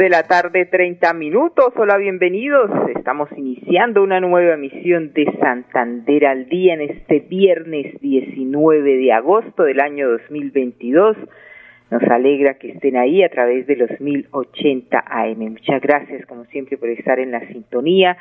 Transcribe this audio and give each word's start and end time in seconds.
De 0.00 0.08
la 0.08 0.22
tarde, 0.22 0.64
30 0.64 1.12
minutos. 1.12 1.74
Hola, 1.76 1.98
bienvenidos. 1.98 2.70
Estamos 2.96 3.28
iniciando 3.36 4.02
una 4.02 4.18
nueva 4.18 4.54
emisión 4.54 5.12
de 5.12 5.30
Santander 5.38 6.24
al 6.24 6.48
día 6.48 6.72
en 6.72 6.80
este 6.80 7.20
viernes 7.20 8.00
19 8.00 8.96
de 8.96 9.12
agosto 9.12 9.64
del 9.64 9.78
año 9.78 10.08
2022. 10.08 11.18
Nos 11.90 12.02
alegra 12.04 12.54
que 12.54 12.70
estén 12.70 12.96
ahí 12.96 13.22
a 13.22 13.28
través 13.28 13.66
de 13.66 13.76
los 13.76 13.90
1080 14.00 15.04
AM. 15.06 15.38
Muchas 15.38 15.82
gracias, 15.82 16.24
como 16.24 16.46
siempre, 16.46 16.78
por 16.78 16.88
estar 16.88 17.18
en 17.18 17.32
la 17.32 17.46
sintonía. 17.48 18.16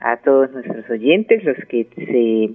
A 0.00 0.16
todos 0.16 0.50
nuestros 0.50 0.90
oyentes, 0.90 1.44
los 1.44 1.58
que 1.68 1.86
se 1.94 2.50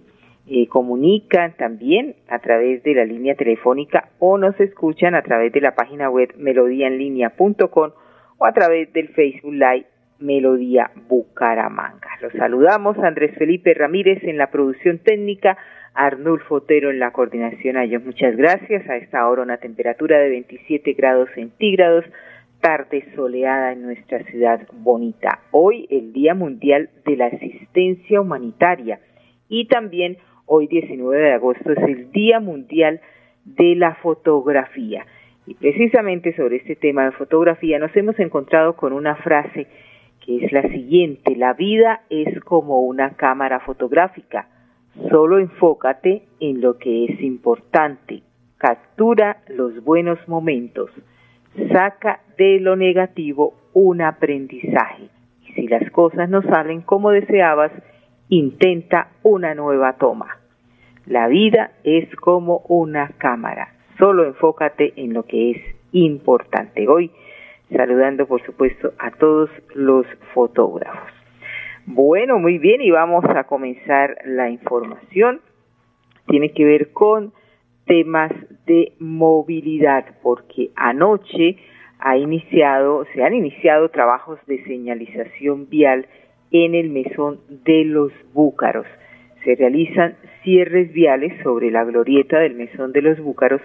eh, 0.53 0.67
comunican 0.67 1.53
también 1.53 2.15
a 2.27 2.39
través 2.39 2.83
de 2.83 2.95
la 2.95 3.05
línea 3.05 3.35
telefónica 3.35 4.09
o 4.19 4.37
nos 4.37 4.59
escuchan 4.59 5.15
a 5.15 5.21
través 5.21 5.53
de 5.53 5.61
la 5.61 5.73
página 5.73 6.09
web 6.09 6.33
melodíaenlínea.com 6.35 7.91
o 8.37 8.45
a 8.45 8.53
través 8.53 8.91
del 8.93 9.09
Facebook 9.09 9.53
Live 9.53 9.85
Melodía 10.19 10.91
Bucaramanga. 11.07 12.09
Los 12.21 12.33
saludamos 12.33 12.97
Andrés 12.99 13.35
Felipe 13.37 13.73
Ramírez 13.73 14.23
en 14.23 14.37
la 14.37 14.49
producción 14.49 14.99
técnica, 14.99 15.57
Arnulfo 15.93 16.55
Otero 16.55 16.89
en 16.89 16.99
la 16.99 17.11
coordinación. 17.11 17.77
A 17.77 17.83
ellos 17.83 18.03
muchas 18.03 18.35
gracias. 18.35 18.87
A 18.89 18.97
esta 18.97 19.27
hora 19.27 19.43
una 19.43 19.57
temperatura 19.57 20.17
de 20.19 20.29
27 20.29 20.93
grados 20.93 21.29
centígrados, 21.35 22.05
tarde 22.61 23.05
soleada 23.15 23.73
en 23.73 23.83
nuestra 23.83 24.23
ciudad 24.23 24.67
bonita. 24.73 25.39
Hoy 25.51 25.87
el 25.91 26.13
Día 26.13 26.33
Mundial 26.33 26.89
de 27.05 27.15
la 27.15 27.27
Asistencia 27.27 28.21
Humanitaria 28.21 28.99
y 29.49 29.67
también 29.67 30.17
hoy 30.45 30.67
19 30.67 31.19
de 31.19 31.33
agosto 31.33 31.71
es 31.71 31.83
el 31.83 32.11
Día 32.11 32.39
Mundial 32.39 33.01
de 33.45 33.75
la 33.75 33.95
Fotografía. 33.95 35.05
Y 35.47 35.53
precisamente 35.55 36.35
sobre 36.35 36.57
este 36.57 36.75
tema 36.75 37.05
de 37.05 37.13
fotografía 37.13 37.79
nos 37.79 37.95
hemos 37.95 38.19
encontrado 38.19 38.75
con 38.75 38.91
una 38.91 39.15
frase 39.15 39.67
que 40.25 40.43
es 40.43 40.51
la 40.51 40.63
siguiente, 40.63 41.37
la 41.37 41.53
vida 41.53 42.01
es 42.09 42.41
como 42.41 42.81
una 42.81 43.11
cámara 43.11 43.61
fotográfica, 43.61 44.49
solo 45.09 45.39
enfócate 45.39 46.23
en 46.41 46.59
lo 46.59 46.77
que 46.77 47.05
es 47.05 47.21
importante, 47.21 48.23
captura 48.57 49.37
los 49.47 49.81
buenos 49.85 50.19
momentos, 50.27 50.91
saca 51.71 52.19
de 52.37 52.59
lo 52.59 52.75
negativo 52.75 53.53
un 53.71 54.01
aprendizaje. 54.01 55.03
Y 55.47 55.53
si 55.53 55.67
las 55.69 55.89
cosas 55.91 56.29
no 56.29 56.41
salen 56.41 56.81
como 56.81 57.11
deseabas, 57.11 57.71
intenta 58.27 59.11
una 59.23 59.55
nueva 59.55 59.93
toma. 59.93 60.39
La 61.05 61.29
vida 61.29 61.71
es 61.85 62.13
como 62.17 62.63
una 62.67 63.11
cámara, 63.17 63.76
solo 63.97 64.25
enfócate 64.25 64.93
en 64.95 65.13
lo 65.13 65.23
que 65.23 65.51
es 65.51 65.57
importante. 65.91 66.87
Hoy 66.87 67.11
saludando 67.75 68.27
por 68.27 68.41
supuesto 68.45 68.93
a 68.97 69.11
todos 69.11 69.49
los 69.75 70.05
fotógrafos. 70.33 71.11
Bueno, 71.85 72.39
muy 72.39 72.57
bien 72.57 72.81
y 72.81 72.91
vamos 72.91 73.23
a 73.25 73.45
comenzar 73.45 74.17
la 74.25 74.49
información. 74.49 75.41
Tiene 76.27 76.51
que 76.51 76.65
ver 76.65 76.91
con 76.91 77.33
temas 77.85 78.31
de 78.65 78.93
movilidad 78.99 80.05
porque 80.21 80.71
anoche 80.75 81.57
ha 81.99 82.17
iniciado, 82.17 83.05
se 83.13 83.23
han 83.23 83.33
iniciado 83.33 83.89
trabajos 83.89 84.39
de 84.45 84.63
señalización 84.65 85.69
vial 85.69 86.07
en 86.51 86.75
el 86.75 86.89
mesón 86.89 87.39
de 87.49 87.85
los 87.85 88.11
Búcaros. 88.33 88.85
Se 89.47 89.55
realizan 89.55 90.17
cierres 90.43 90.91
viales 90.91 91.31
sobre 91.41 91.71
la 91.71 91.85
glorieta 91.85 92.37
del 92.37 92.55
mesón 92.55 92.91
de 92.91 93.01
los 93.01 93.17
Búcaros 93.17 93.61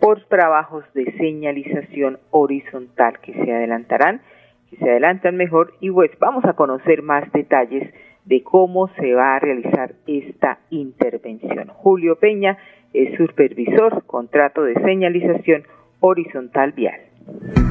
por 0.00 0.24
trabajos 0.28 0.82
de 0.94 1.12
señalización 1.18 2.18
horizontal 2.30 3.18
que 3.20 3.34
se 3.34 3.52
adelantarán, 3.52 4.22
que 4.70 4.78
se 4.78 4.88
adelantan 4.88 5.36
mejor 5.36 5.74
y 5.80 5.90
pues 5.90 6.10
vamos 6.18 6.42
a 6.46 6.54
conocer 6.54 7.02
más 7.02 7.30
detalles 7.32 7.92
de 8.24 8.42
cómo 8.42 8.88
se 8.98 9.12
va 9.12 9.36
a 9.36 9.38
realizar 9.38 9.92
esta 10.06 10.60
intervención. 10.70 11.68
Julio 11.68 12.16
Peña 12.16 12.56
es 12.94 13.14
supervisor 13.18 14.04
contrato 14.06 14.62
de 14.62 14.72
señalización 14.80 15.64
horizontal 16.00 16.72
vial. 16.72 16.98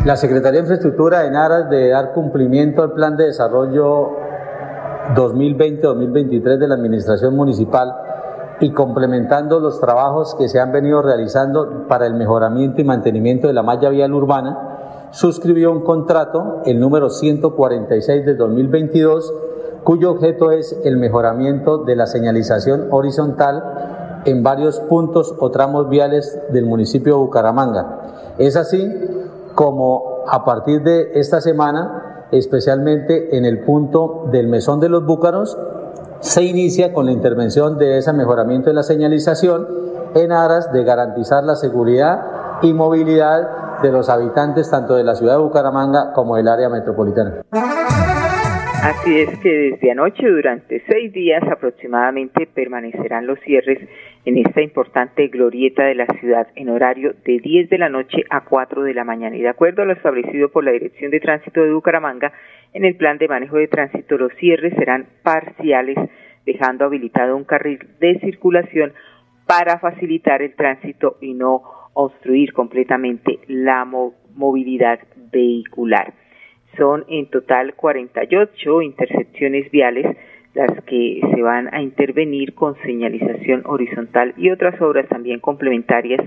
La 0.05 0.15
Secretaría 0.17 0.59
de 0.59 0.65
Infraestructura 0.67 1.25
en 1.25 1.35
aras 1.35 1.67
de 1.71 1.89
dar 1.89 2.13
cumplimiento 2.13 2.83
al 2.83 2.93
plan 2.93 3.17
de 3.17 3.25
desarrollo 3.25 4.34
2020-2023 5.13 6.57
de 6.57 6.67
la 6.67 6.75
Administración 6.75 7.35
Municipal 7.35 7.93
y 8.59 8.71
complementando 8.71 9.59
los 9.59 9.79
trabajos 9.79 10.35
que 10.35 10.47
se 10.47 10.59
han 10.59 10.71
venido 10.71 11.01
realizando 11.01 11.87
para 11.87 12.07
el 12.07 12.13
mejoramiento 12.13 12.81
y 12.81 12.85
mantenimiento 12.85 13.47
de 13.47 13.53
la 13.53 13.63
malla 13.63 13.89
vial 13.89 14.13
urbana, 14.13 15.09
suscribió 15.11 15.71
un 15.71 15.81
contrato, 15.81 16.61
el 16.65 16.79
número 16.79 17.09
146 17.09 18.25
de 18.25 18.35
2022, 18.35 19.33
cuyo 19.83 20.11
objeto 20.11 20.51
es 20.51 20.77
el 20.83 20.97
mejoramiento 20.97 21.79
de 21.79 21.95
la 21.95 22.07
señalización 22.07 22.87
horizontal 22.91 24.21
en 24.25 24.41
varios 24.41 24.79
puntos 24.79 25.35
o 25.39 25.51
tramos 25.51 25.89
viales 25.89 26.39
del 26.49 26.65
municipio 26.65 27.13
de 27.13 27.19
Bucaramanga. 27.19 28.33
Es 28.37 28.55
así 28.55 28.91
como 29.53 30.23
a 30.27 30.43
partir 30.43 30.81
de 30.81 31.11
esta 31.13 31.39
semana, 31.39 32.14
especialmente 32.37 33.37
en 33.37 33.45
el 33.45 33.59
punto 33.59 34.27
del 34.31 34.47
Mesón 34.47 34.79
de 34.79 34.89
los 34.89 35.05
Búcaros, 35.05 35.57
se 36.19 36.43
inicia 36.43 36.93
con 36.93 37.05
la 37.05 37.11
intervención 37.11 37.77
de 37.77 37.97
ese 37.97 38.13
mejoramiento 38.13 38.69
de 38.69 38.75
la 38.75 38.83
señalización 38.83 39.67
en 40.15 40.31
aras 40.31 40.71
de 40.71 40.83
garantizar 40.83 41.43
la 41.43 41.55
seguridad 41.55 42.59
y 42.61 42.73
movilidad 42.73 43.81
de 43.81 43.91
los 43.91 44.09
habitantes 44.09 44.71
tanto 44.71 44.95
de 44.95 45.03
la 45.03 45.15
ciudad 45.15 45.33
de 45.33 45.43
Bucaramanga 45.43 46.13
como 46.13 46.37
del 46.37 46.47
área 46.47 46.69
metropolitana. 46.69 47.41
Así 48.85 49.19
es 49.19 49.39
que 49.39 49.49
desde 49.49 49.91
anoche, 49.91 50.27
durante 50.27 50.81
seis 50.87 51.11
días 51.11 51.41
aproximadamente, 51.51 52.47
permanecerán 52.53 53.25
los 53.25 53.39
cierres 53.39 53.79
en 54.25 54.39
esta 54.39 54.61
importante 54.61 55.27
glorieta 55.27 55.83
de 55.83 55.95
la 55.95 56.07
ciudad 56.19 56.47
en 56.55 56.69
horario 56.69 57.13
de 57.23 57.39
10 57.39 57.69
de 57.69 57.77
la 57.77 57.89
noche 57.89 58.25
a 58.31 58.41
4 58.41 58.81
de 58.83 58.93
la 58.95 59.03
mañana. 59.03 59.37
Y 59.37 59.41
de 59.41 59.49
acuerdo 59.49 59.83
a 59.83 59.85
lo 59.85 59.93
establecido 59.93 60.49
por 60.49 60.63
la 60.63 60.71
Dirección 60.71 61.11
de 61.11 61.19
Tránsito 61.19 61.61
de 61.61 61.71
Bucaramanga, 61.71 62.33
en 62.73 62.85
el 62.85 62.95
plan 62.95 63.19
de 63.19 63.27
manejo 63.27 63.57
de 63.57 63.67
tránsito, 63.67 64.17
los 64.17 64.33
cierres 64.33 64.73
serán 64.73 65.05
parciales, 65.23 65.97
dejando 66.45 66.85
habilitado 66.85 67.37
un 67.37 67.43
carril 67.43 67.79
de 67.99 68.19
circulación 68.19 68.93
para 69.45 69.77
facilitar 69.79 70.41
el 70.41 70.55
tránsito 70.55 71.17
y 71.21 71.33
no 71.33 71.61
obstruir 71.93 72.51
completamente 72.51 73.39
la 73.47 73.85
movilidad 73.85 74.99
vehicular. 75.31 76.13
Son 76.77 77.05
en 77.07 77.29
total 77.29 77.75
48 77.75 78.81
intersecciones 78.81 79.71
viales 79.71 80.17
las 80.55 80.83
que 80.85 81.21
se 81.33 81.41
van 81.41 81.73
a 81.73 81.81
intervenir 81.81 82.55
con 82.55 82.75
señalización 82.81 83.63
horizontal 83.65 84.33
y 84.37 84.49
otras 84.49 84.81
obras 84.81 85.07
también 85.09 85.39
complementarias 85.39 86.21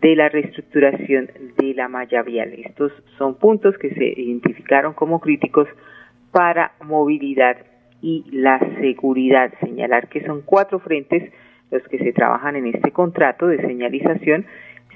de 0.00 0.16
la 0.16 0.28
reestructuración 0.28 1.30
de 1.56 1.74
la 1.74 1.88
malla 1.88 2.22
vial. 2.22 2.52
Estos 2.64 2.92
son 3.16 3.36
puntos 3.36 3.76
que 3.78 3.90
se 3.94 4.20
identificaron 4.20 4.94
como 4.94 5.20
críticos 5.20 5.68
para 6.32 6.72
movilidad 6.84 7.56
y 8.02 8.24
la 8.30 8.58
seguridad. 8.80 9.52
Señalar 9.60 10.08
que 10.08 10.24
son 10.24 10.42
cuatro 10.42 10.78
frentes 10.80 11.32
los 11.70 11.82
que 11.88 11.98
se 11.98 12.12
trabajan 12.12 12.56
en 12.56 12.66
este 12.66 12.90
contrato 12.92 13.46
de 13.46 13.60
señalización. 13.60 14.46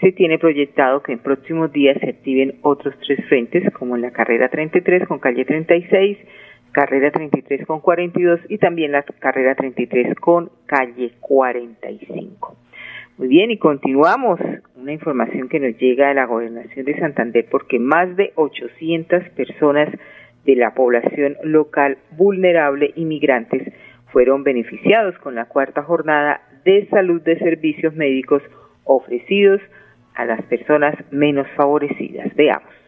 Se 0.00 0.12
tiene 0.12 0.38
proyectado 0.38 1.02
que 1.02 1.12
en 1.12 1.20
próximos 1.20 1.72
días 1.72 1.96
se 2.00 2.10
activen 2.10 2.56
otros 2.62 2.94
tres 3.06 3.24
frentes, 3.26 3.72
como 3.74 3.94
en 3.94 4.02
la 4.02 4.10
carrera 4.10 4.48
33 4.48 5.06
con 5.06 5.20
calle 5.20 5.44
36, 5.44 6.18
carrera 6.72 7.10
33 7.10 7.66
con 7.66 7.80
42 7.80 8.40
y 8.48 8.58
también 8.58 8.92
la 8.92 9.02
carrera 9.02 9.54
33 9.54 10.14
con 10.16 10.50
calle 10.66 11.12
45. 11.20 12.56
Muy 13.18 13.28
bien, 13.28 13.50
y 13.50 13.58
continuamos. 13.58 14.40
Una 14.74 14.92
información 14.92 15.48
que 15.48 15.60
nos 15.60 15.78
llega 15.78 16.08
de 16.08 16.14
la 16.14 16.24
gobernación 16.24 16.84
de 16.84 16.98
Santander 16.98 17.46
porque 17.50 17.78
más 17.78 18.16
de 18.16 18.32
800 18.34 19.28
personas 19.36 19.88
de 20.44 20.56
la 20.56 20.74
población 20.74 21.36
local 21.44 21.98
vulnerable 22.16 22.92
inmigrantes 22.96 23.72
fueron 24.10 24.42
beneficiados 24.42 25.16
con 25.18 25.34
la 25.34 25.44
cuarta 25.44 25.82
jornada 25.82 26.40
de 26.64 26.88
salud 26.88 27.22
de 27.22 27.38
servicios 27.38 27.94
médicos 27.94 28.42
ofrecidos 28.84 29.60
a 30.14 30.24
las 30.24 30.42
personas 30.42 30.94
menos 31.10 31.46
favorecidas. 31.56 32.34
Veamos. 32.34 32.81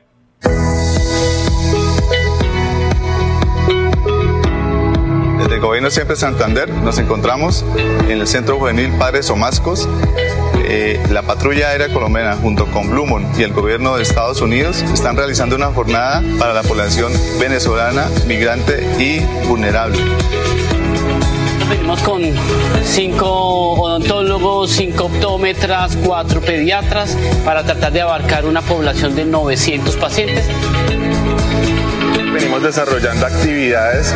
Gobierno 5.64 5.90
Siempre 5.90 6.14
Santander 6.14 6.69
nos 6.69 6.99
encontramos 6.99 7.64
en 8.06 8.20
el 8.20 8.26
Centro 8.26 8.58
Juvenil 8.58 8.93
Padres 8.99 9.31
Omascos. 9.31 9.88
Eh, 10.62 11.02
la 11.11 11.22
patrulla 11.22 11.70
aérea 11.70 11.88
colombiana 11.90 12.37
junto 12.37 12.66
con 12.66 12.90
Blumon 12.90 13.26
y 13.38 13.44
el 13.44 13.55
gobierno 13.55 13.96
de 13.96 14.02
Estados 14.02 14.43
Unidos 14.43 14.82
están 14.93 15.16
realizando 15.16 15.56
una 15.56 15.69
jornada 15.69 16.22
para 16.38 16.52
la 16.52 16.62
población 16.62 17.14
venezolana, 17.40 18.11
migrante 18.26 18.87
y 18.99 19.20
vulnerable. 19.49 19.96
Venimos 21.70 22.02
con 22.02 22.20
cinco 22.84 23.26
odontólogos, 23.81 24.70
cinco 24.70 25.05
optómetras, 25.05 25.96
cuatro 26.05 26.43
pediatras 26.43 27.16
para 27.43 27.64
tratar 27.64 27.90
de 27.90 28.02
abarcar 28.02 28.44
una 28.44 28.61
población 28.61 29.16
de 29.16 29.25
900 29.25 29.96
pacientes 29.96 30.46
venimos 32.34 32.64
desarrollando 32.64 33.26
actividades 33.26 34.12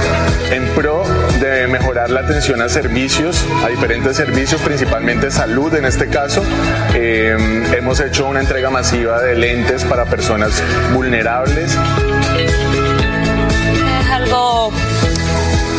en 0.50 0.66
pro 0.74 1.04
de 1.40 1.68
mejorar 1.68 2.10
la 2.10 2.20
atención 2.20 2.60
a 2.60 2.68
servicios, 2.68 3.46
a 3.64 3.68
diferentes 3.68 4.16
servicios, 4.16 4.60
principalmente 4.60 5.30
salud 5.30 5.72
en 5.76 5.84
este 5.84 6.08
caso. 6.08 6.42
Eh, 6.94 7.36
hemos 7.76 8.00
hecho 8.00 8.26
una 8.26 8.40
entrega 8.40 8.70
masiva 8.70 9.22
de 9.22 9.36
lentes 9.36 9.84
para 9.84 10.04
personas 10.04 10.60
vulnerables. 10.92 11.78
Es 12.36 14.10
algo 14.10 14.72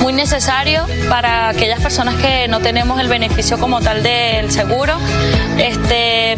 muy 0.02 0.14
necesario 0.14 0.86
para 1.10 1.50
aquellas 1.50 1.82
personas 1.82 2.16
que 2.16 2.48
no 2.48 2.62
tenemos 2.62 3.02
el 3.02 3.10
beneficio 3.10 3.58
como 3.58 3.82
tal 3.82 4.02
del 4.02 4.50
seguro. 4.50 4.94
Este 5.58 6.38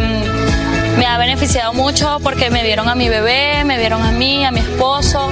me 0.97 1.05
ha 1.05 1.19
beneficiado 1.19 1.73
mucho 1.73 2.19
porque 2.23 2.49
me 2.49 2.63
vieron 2.63 2.89
a 2.89 2.95
mi 2.95 3.07
bebé, 3.07 3.63
me 3.65 3.77
vieron 3.77 4.01
a 4.01 4.11
mí, 4.11 4.43
a 4.45 4.51
mi 4.51 4.61
esposo 4.61 5.29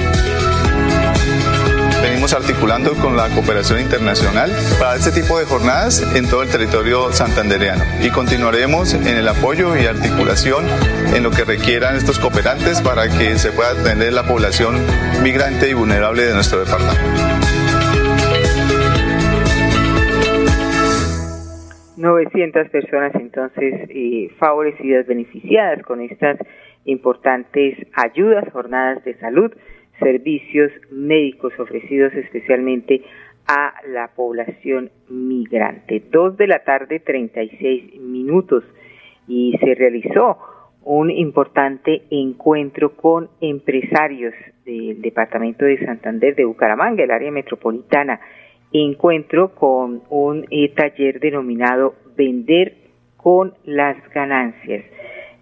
venimos 2.02 2.32
articulando 2.32 2.94
con 2.94 3.16
la 3.16 3.28
cooperación 3.28 3.80
internacional 3.80 4.50
para 4.78 4.96
este 4.96 5.12
tipo 5.12 5.38
de 5.38 5.44
jornadas 5.44 6.02
en 6.16 6.28
todo 6.28 6.42
el 6.42 6.48
territorio 6.48 7.12
santandereano 7.12 7.84
y 8.02 8.10
continuaremos 8.10 8.94
en 8.94 9.16
el 9.16 9.28
apoyo 9.28 9.76
y 9.76 9.86
articulación 9.86 10.64
en 11.14 11.22
lo 11.22 11.30
que 11.30 11.44
requieran 11.44 11.96
estos 11.96 12.18
cooperantes 12.18 12.80
para 12.80 13.08
que 13.08 13.36
se 13.36 13.52
pueda 13.52 13.70
atender 13.70 14.12
la 14.12 14.24
población 14.24 14.76
migrante 15.22 15.70
y 15.70 15.74
vulnerable 15.74 16.22
de 16.22 16.34
nuestro 16.34 16.60
departamento. 16.60 17.00
900 21.96 22.70
personas 22.70 23.14
entonces 23.14 23.90
favorecidas, 24.38 25.06
beneficiadas 25.06 25.82
con 25.82 26.00
estas 26.00 26.38
importantes 26.86 27.76
ayudas, 27.92 28.50
jornadas 28.52 29.04
de 29.04 29.18
salud 29.18 29.52
servicios 30.00 30.72
médicos 30.90 31.52
ofrecidos 31.58 32.12
especialmente 32.14 33.02
a 33.46 33.74
la 33.88 34.08
población 34.08 34.90
migrante. 35.08 36.02
Dos 36.10 36.36
de 36.36 36.46
la 36.46 36.64
tarde, 36.64 37.00
36 37.00 38.00
minutos, 38.00 38.64
y 39.26 39.56
se 39.62 39.74
realizó 39.74 40.38
un 40.82 41.10
importante 41.10 42.02
encuentro 42.10 42.96
con 42.96 43.28
empresarios 43.40 44.34
del 44.64 45.02
departamento 45.02 45.64
de 45.64 45.84
Santander, 45.84 46.34
de 46.34 46.44
Bucaramanga, 46.44 47.04
el 47.04 47.10
área 47.10 47.30
metropolitana. 47.30 48.20
Encuentro 48.72 49.54
con 49.54 50.02
un 50.10 50.46
eh, 50.50 50.68
taller 50.74 51.20
denominado 51.20 51.94
Vender 52.16 52.74
con 53.16 53.54
las 53.64 53.96
ganancias. 54.10 54.84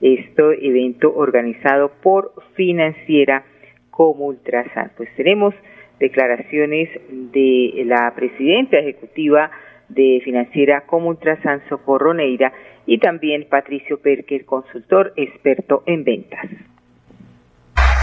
Este 0.00 0.66
evento 0.66 1.12
organizado 1.14 1.90
por 2.02 2.32
Financiera 2.55 3.44
como 3.98 4.26
Ultrasan. 4.26 4.92
Pues 4.96 5.08
tenemos 5.16 5.52
declaraciones 5.98 6.88
de 7.10 7.82
la 7.84 8.14
presidenta 8.14 8.78
ejecutiva 8.78 9.50
de 9.88 10.20
Financiera 10.22 10.82
como 10.82 11.08
Ultrasan, 11.08 11.62
Socorro 11.68 12.14
Neira, 12.14 12.52
y 12.86 12.98
también 12.98 13.48
Patricio 13.50 13.98
Perker, 14.00 14.44
consultor 14.44 15.12
experto 15.16 15.82
en 15.86 16.04
ventas. 16.04 16.46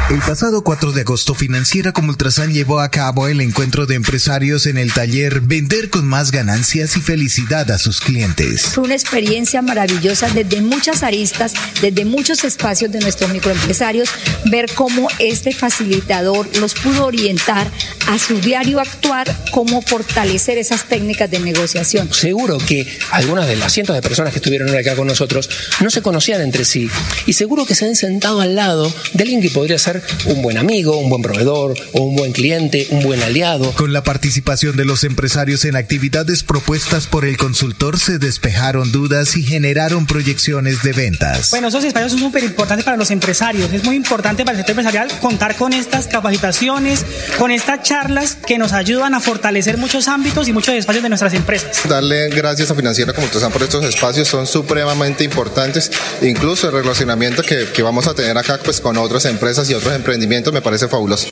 El 0.07 0.19
pasado 0.19 0.63
4 0.63 0.92
de 0.92 1.02
agosto, 1.02 1.34
Financiera 1.34 1.92
como 1.92 2.10
Ultrasan 2.10 2.54
llevó 2.54 2.80
a 2.80 2.92
cabo 2.92 3.28
el 3.28 3.42
encuentro 3.42 3.88
de 3.88 3.96
empresarios 3.96 4.68
en 4.68 4.78
el 4.78 4.94
taller 4.94 5.42
Vender 5.42 5.90
con 5.90 6.06
más 6.06 6.30
ganancias 6.30 6.96
y 6.96 7.02
felicidad 7.02 7.72
a 7.72 7.80
sus 7.80 8.02
clientes. 8.02 8.68
Fue 8.68 8.84
una 8.84 8.94
experiencia 8.94 9.63
maravillosa 9.63 10.30
desde 10.30 10.62
muchas 10.62 11.02
aristas, 11.02 11.54
desde 11.81 12.06
muchos 12.06 12.44
espacios 12.44 12.92
de 12.92 13.00
nuestros 13.00 13.31
microempresarios, 13.31 14.10
ver 14.46 14.72
cómo 14.75 15.07
este 15.18 15.52
facilitador 15.52 16.56
los 16.57 16.75
pudo 16.75 17.07
orientar 17.07 17.68
a 18.07 18.19
su 18.19 18.40
diario 18.40 18.80
actuar, 18.80 19.36
cómo 19.50 19.81
fortalecer 19.81 20.60
esas 20.60 20.88
técnicas 20.88 21.31
de 21.31 21.40
negociación. 21.40 22.13
Seguro 22.13 22.60
que 22.60 22.88
algunas 23.10 23.48
de 23.48 23.56
las 23.56 23.74
cientos 23.74 23.96
de 23.96 24.04
personas 24.04 24.34
que 24.34 24.38
estuvieron 24.38 24.69
acá 24.78 24.96
con 24.96 25.07
nosotros 25.07 25.50
no 25.81 25.90
se 25.90 26.04
conocían 26.04 26.42
entre 26.42 26.63
sí 26.63 26.92
y 27.25 27.34
seguro 27.34 27.66
que 27.66 27.74
se 27.74 27.88
han 27.88 27.96
sentado 27.96 28.42
al 28.42 28.54
lado 28.54 28.94
de 29.13 29.24
alguien 29.24 29.42
que 29.42 29.50
podría 29.50 29.80
ser 29.80 29.94
un 30.25 30.42
buen 30.42 30.57
amigo, 30.57 30.97
un 30.97 31.09
buen 31.09 31.21
proveedor 31.21 31.75
o 31.94 32.01
un 32.01 32.15
buen 32.15 32.31
cliente, 32.31 32.88
un 32.92 33.03
buen 33.03 33.21
aliado. 33.24 33.71
Con 33.74 33.94
la 33.94 34.03
participación 34.03 34.75
de 34.75 34.86
los 34.86 35.03
empresarios 35.03 35.65
en 35.65 35.75
actividades 35.75 36.44
propuestas 36.44 37.07
por 37.07 37.25
el 37.25 37.38
consultor 37.38 38.00
se 38.00 38.18
despejaron 38.18 38.92
dudas 38.92 39.38
y 39.38 39.44
generaron 39.44 40.06
proyecciones 40.06 40.83
de 40.83 40.94
ventas. 40.94 41.51
Bueno, 41.51 41.68
esos 41.68 41.83
espacios 41.83 42.12
son 42.12 42.21
súper 42.21 42.44
importantes 42.44 42.83
para 42.86 42.97
los 42.97 43.12
empresarios. 43.12 43.71
Es 43.74 43.83
muy 43.83 43.95
importante 43.95 44.44
para 44.44 44.57
el 44.57 44.65
sector 44.65 44.80
empresarial 44.80 45.19
contar 45.19 45.56
con 45.56 45.74
estas 45.74 46.07
capacitaciones, 46.07 47.06
con 47.38 47.51
estas 47.51 47.83
charlas 47.83 48.36
que 48.36 48.57
nos 48.57 48.74
ayudan 48.74 49.13
a 49.13 49.19
fortalecer 49.19 49.77
muchos 49.77 50.07
ámbitos 50.07 50.47
y 50.47 50.53
muchos 50.53 50.74
espacios 50.75 51.03
de 51.03 51.09
nuestras 51.09 51.33
empresas. 51.33 51.88
Darle 51.88 52.30
gracias 52.30 52.71
a 52.71 52.75
Financiera 52.75 53.13
como 53.13 53.27
están 53.27 53.51
por 53.51 53.63
estos 53.63 53.83
espacios 53.86 54.27
son 54.27 54.47
supremamente 54.47 55.24
importantes, 55.24 55.92
incluso 56.21 56.68
el 56.68 56.74
relacionamiento 56.74 57.44
que, 57.44 57.68
que 57.74 57.83
vamos 57.83 58.07
a 58.07 58.13
tener 58.13 58.38
acá 58.38 58.59
pues 58.63 58.81
con 58.81 58.97
otras 58.97 59.25
empresas 59.25 59.69
y 59.69 59.74
otros 59.74 59.85
emprendimiento 59.94 60.52
me 60.52 60.62
parece 60.62 60.88
fabuloso. 60.88 61.30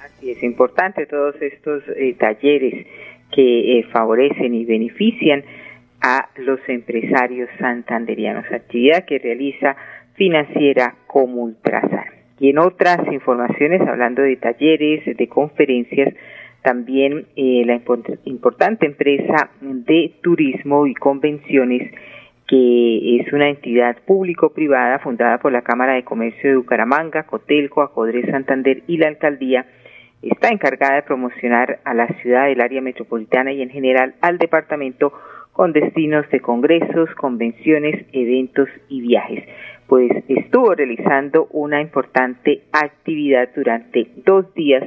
Así 0.00 0.30
es 0.30 0.42
importante 0.42 1.06
todos 1.06 1.34
estos 1.40 1.82
eh, 1.96 2.14
talleres 2.18 2.86
que 3.32 3.78
eh, 3.78 3.84
favorecen 3.92 4.54
y 4.54 4.64
benefician 4.64 5.44
a 6.00 6.28
los 6.36 6.60
empresarios 6.68 7.48
santanderianos, 7.58 8.44
actividad 8.52 9.04
que 9.04 9.18
realiza 9.18 9.76
financiera 10.14 10.94
como 11.06 11.42
Ultrasan. 11.42 12.06
Y 12.40 12.50
en 12.50 12.58
otras 12.58 13.00
informaciones, 13.12 13.80
hablando 13.80 14.22
de 14.22 14.36
talleres, 14.36 15.04
de 15.04 15.28
conferencias, 15.28 16.14
también 16.62 17.26
eh, 17.36 17.62
la 17.64 17.80
importante 18.24 18.86
empresa 18.86 19.50
de 19.60 20.14
turismo 20.22 20.86
y 20.86 20.94
convenciones 20.94 21.90
que 22.48 23.20
es 23.20 23.32
una 23.32 23.50
entidad 23.50 23.98
público-privada 24.06 24.98
fundada 25.00 25.38
por 25.38 25.52
la 25.52 25.60
Cámara 25.60 25.92
de 25.92 26.02
Comercio 26.02 26.48
de 26.48 26.56
Bucaramanga, 26.56 27.24
Cotelco, 27.24 27.82
Acodre 27.82 28.28
Santander 28.30 28.82
y 28.86 28.96
la 28.96 29.08
Alcaldía, 29.08 29.66
está 30.22 30.48
encargada 30.48 30.96
de 30.96 31.02
promocionar 31.02 31.80
a 31.84 31.92
la 31.92 32.08
ciudad 32.22 32.46
del 32.46 32.62
área 32.62 32.80
metropolitana 32.80 33.52
y 33.52 33.60
en 33.60 33.68
general 33.68 34.14
al 34.22 34.38
departamento 34.38 35.12
con 35.52 35.72
destinos 35.72 36.28
de 36.30 36.40
congresos, 36.40 37.14
convenciones, 37.16 38.06
eventos 38.12 38.68
y 38.88 39.02
viajes. 39.02 39.44
Pues 39.86 40.10
estuvo 40.28 40.74
realizando 40.74 41.48
una 41.50 41.82
importante 41.82 42.62
actividad 42.72 43.50
durante 43.54 44.08
dos 44.24 44.54
días. 44.54 44.84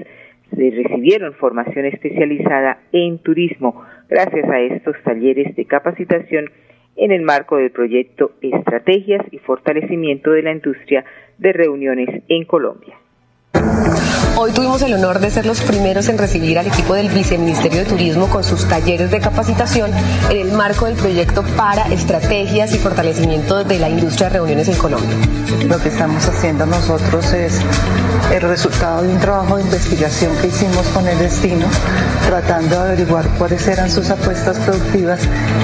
Se 0.50 0.72
recibieron 0.72 1.34
formación 1.34 1.86
especializada 1.86 2.80
en 2.91 3.20
turismo 3.20 3.84
gracias 4.10 4.50
a 4.50 4.60
estos 4.62 4.96
talleres 5.03 5.56
de 5.56 5.65
capacitación 5.65 6.50
en 7.01 7.12
el 7.12 7.24
marco 7.24 7.58
del 7.58 7.72
proyecto 7.72 8.34
Estrategias 8.41 9.25
y 9.31 9.39
Fortalecimiento 9.39 10.31
de 10.31 10.43
la 10.43 10.51
Industria 10.51 11.03
de 11.39 11.51
Reuniones 11.51 12.24
en 12.27 12.46
Colombia. 12.46 12.96
Hoy 14.38 14.51
tuvimos 14.53 14.81
el 14.81 14.93
honor 14.93 15.19
de 15.19 15.29
ser 15.29 15.45
los 15.45 15.61
primeros 15.61 16.07
en 16.07 16.17
recibir 16.17 16.57
al 16.57 16.67
equipo 16.67 16.95
del 16.95 17.09
Viceministerio 17.09 17.79
de 17.79 17.85
Turismo 17.85 18.27
con 18.27 18.43
sus 18.43 18.65
talleres 18.65 19.11
de 19.11 19.19
capacitación 19.19 19.91
en 20.29 20.38
el 20.38 20.51
marco 20.53 20.85
del 20.85 20.95
proyecto 20.95 21.43
para 21.55 21.88
estrategias 21.91 22.73
y 22.73 22.79
fortalecimiento 22.79 23.63
de 23.63 23.79
la 23.79 23.89
industria 23.89 24.29
de 24.29 24.33
reuniones 24.35 24.67
en 24.69 24.75
Colombia. 24.77 25.15
Lo 25.67 25.77
que 25.79 25.89
estamos 25.89 26.25
haciendo 26.27 26.65
nosotros 26.65 27.33
es 27.33 27.61
el 28.31 28.41
resultado 28.41 29.03
de 29.03 29.09
un 29.09 29.19
trabajo 29.19 29.57
de 29.57 29.63
investigación 29.63 30.31
que 30.38 30.47
hicimos 30.47 30.88
con 30.88 31.07
el 31.07 31.19
destino, 31.19 31.67
tratando 32.25 32.75
de 32.75 32.81
averiguar 32.81 33.27
cuáles 33.38 33.67
eran 33.67 33.91
sus 33.91 34.09
apuestas 34.09 34.57
productivas 34.59 35.19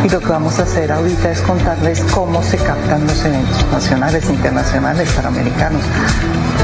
y 0.06 0.10
lo 0.10 0.20
que 0.20 0.28
vamos 0.28 0.60
a 0.60 0.64
hacer 0.64 0.92
ahorita 0.92 1.32
es 1.32 1.42
contarles 1.42 2.02
cómo 2.14 2.44
se 2.44 2.58
captan 2.58 3.08
los 3.08 3.24
eventos 3.24 3.66
nacionales, 3.72 4.30
internacionales, 4.30 5.10
para 5.14 5.30
americanos 5.30 5.82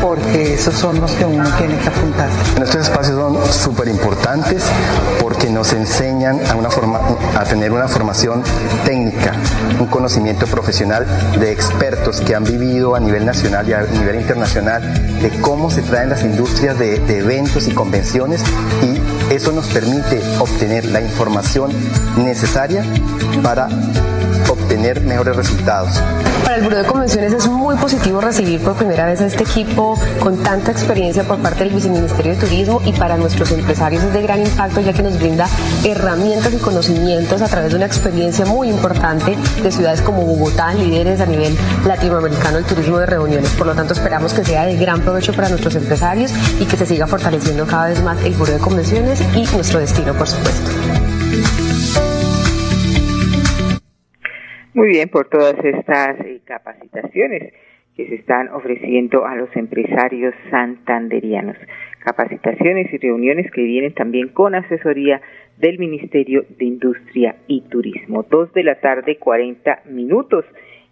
porque 0.03 0.55
esos 0.55 0.75
son 0.75 0.99
los 0.99 1.13
que 1.13 1.23
uno 1.23 1.49
tiene 1.57 1.77
que 1.77 1.87
apuntar. 1.87 2.29
Estos 2.61 2.81
espacios 2.81 3.15
son 3.15 3.53
súper 3.53 3.87
importantes 3.87 4.61
porque 5.21 5.49
nos 5.49 5.71
enseñan 5.71 6.41
a, 6.51 6.57
una 6.57 6.69
forma, 6.69 6.99
a 7.37 7.45
tener 7.45 7.71
una 7.71 7.87
formación 7.87 8.43
técnica, 8.83 9.31
un 9.79 9.87
conocimiento 9.87 10.45
profesional 10.45 11.07
de 11.39 11.53
expertos 11.53 12.19
que 12.19 12.35
han 12.35 12.43
vivido 12.43 12.95
a 12.95 12.99
nivel 12.99 13.25
nacional 13.25 13.67
y 13.69 13.71
a 13.71 13.83
nivel 13.83 14.17
internacional 14.17 15.21
de 15.21 15.29
cómo 15.39 15.71
se 15.71 15.81
traen 15.81 16.09
las 16.09 16.23
industrias 16.23 16.77
de 16.77 16.95
eventos 17.17 17.69
y 17.69 17.71
convenciones 17.71 18.43
y 18.81 19.33
eso 19.33 19.53
nos 19.53 19.67
permite 19.67 20.21
obtener 20.37 20.83
la 20.83 20.99
información 20.99 21.71
necesaria 22.17 22.83
para 23.41 23.69
mejores 24.77 25.35
resultados. 25.35 26.01
Para 26.43 26.55
el 26.57 26.63
Buró 26.63 26.77
de 26.77 26.83
Convenciones 26.83 27.33
es 27.33 27.47
muy 27.47 27.75
positivo 27.77 28.21
recibir 28.21 28.61
por 28.61 28.73
primera 28.75 29.05
vez 29.05 29.21
a 29.21 29.27
este 29.27 29.43
equipo 29.43 29.99
con 30.19 30.41
tanta 30.41 30.71
experiencia 30.71 31.23
por 31.23 31.37
parte 31.37 31.63
del 31.63 31.73
Viceministerio 31.73 32.33
de 32.33 32.39
Turismo 32.39 32.81
y 32.85 32.91
para 32.93 33.17
nuestros 33.17 33.51
empresarios 33.51 34.03
es 34.03 34.13
de 34.13 34.21
gran 34.21 34.39
impacto 34.39 34.81
ya 34.81 34.93
que 34.93 35.03
nos 35.03 35.19
brinda 35.19 35.47
herramientas 35.83 36.53
y 36.53 36.57
conocimientos 36.57 37.41
a 37.41 37.47
través 37.47 37.71
de 37.71 37.77
una 37.77 37.85
experiencia 37.85 38.45
muy 38.45 38.69
importante 38.69 39.37
de 39.61 39.71
ciudades 39.71 40.01
como 40.01 40.23
Bogotá, 40.23 40.73
líderes 40.73 41.21
a 41.21 41.25
nivel 41.25 41.55
latinoamericano 41.85 42.57
del 42.57 42.65
turismo 42.65 42.97
de 42.97 43.05
reuniones. 43.05 43.51
Por 43.51 43.67
lo 43.67 43.75
tanto, 43.75 43.93
esperamos 43.93 44.33
que 44.33 44.43
sea 44.43 44.65
de 44.65 44.75
gran 44.75 45.01
provecho 45.01 45.33
para 45.33 45.49
nuestros 45.49 45.75
empresarios 45.75 46.31
y 46.59 46.65
que 46.65 46.77
se 46.77 46.85
siga 46.85 47.07
fortaleciendo 47.07 47.65
cada 47.67 47.87
vez 47.87 48.01
más 48.01 48.21
el 48.23 48.33
Buró 48.33 48.53
de 48.53 48.59
Convenciones 48.59 49.21
y 49.35 49.45
nuestro 49.55 49.79
destino, 49.79 50.13
por 50.13 50.27
supuesto. 50.27 50.71
Muy 54.75 54.87
bien, 54.87 55.07
por 55.09 55.29
todas 55.29 55.53
estas 55.63 56.19
eh, 56.25 56.41
capacitaciones 56.45 57.53
que 57.95 58.07
se 58.07 58.15
están 58.15 58.49
ofreciendo 58.49 59.23
a 59.23 59.35
los 59.35 59.55
empresarios 59.55 60.33
santanderianos. 60.49 61.57
Capacitaciones 61.99 62.91
y 62.91 62.97
reuniones 62.97 63.51
que 63.51 63.61
vienen 63.61 63.93
también 63.93 64.29
con 64.29 64.55
asesoría 64.55 65.21
del 65.59 65.77
Ministerio 65.77 66.45
de 66.57 66.65
Industria 66.65 67.35
y 67.45 67.61
Turismo. 67.69 68.25
Dos 68.27 68.51
de 68.53 68.63
la 68.63 68.79
tarde, 68.79 69.17
40 69.17 69.83
minutos. 69.91 70.43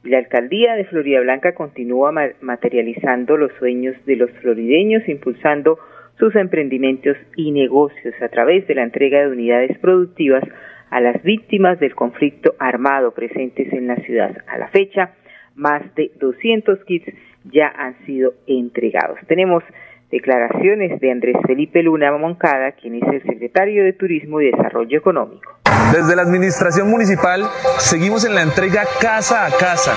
La 0.04 0.20
alcaldía 0.20 0.76
de 0.76 0.86
Florida 0.86 1.22
Blanca 1.22 1.56
continúa 1.56 2.14
materializando 2.40 3.36
los 3.36 3.52
sueños 3.54 3.96
de 4.06 4.16
los 4.16 4.30
florideños, 4.42 5.10
impulsando 5.10 5.80
sus 6.20 6.36
emprendimientos 6.36 7.18
y 7.36 7.52
negocios 7.52 8.14
a 8.22 8.30
través 8.30 8.68
de 8.68 8.76
la 8.76 8.84
entrega 8.84 9.22
de 9.22 9.30
unidades 9.30 9.76
productivas 9.80 10.44
a 10.92 11.00
las 11.00 11.24
víctimas 11.24 11.80
del 11.80 11.96
conflicto 11.96 12.54
armado 12.60 13.12
presentes 13.12 13.72
en 13.74 13.88
la 13.88 13.96
ciudad. 13.96 14.38
A 14.48 14.58
la 14.58 14.68
fecha, 14.68 15.14
más 15.56 15.84
de 15.96 16.12
200 16.20 16.84
kits 16.86 17.12
ya 17.46 17.68
han 17.68 17.98
sido 18.06 18.34
entregados. 18.46 19.18
Tenemos 19.28 19.64
declaraciones 20.12 21.00
de 21.00 21.12
Andrés 21.12 21.38
Felipe 21.48 21.82
Luna 21.82 22.16
Moncada, 22.18 22.74
quien 22.74 22.96
es 22.96 23.08
el 23.08 23.24
secretario 23.24 23.84
de 23.84 23.94
Turismo 23.94 24.42
y 24.42 24.52
Desarrollo 24.52 24.98
Económico. 24.98 25.61
Desde 25.92 26.16
la 26.16 26.22
Administración 26.22 26.90
Municipal 26.90 27.50
seguimos 27.80 28.24
en 28.24 28.36
la 28.36 28.42
entrega 28.42 28.86
casa 29.00 29.46
a 29.46 29.52
casa 29.52 29.94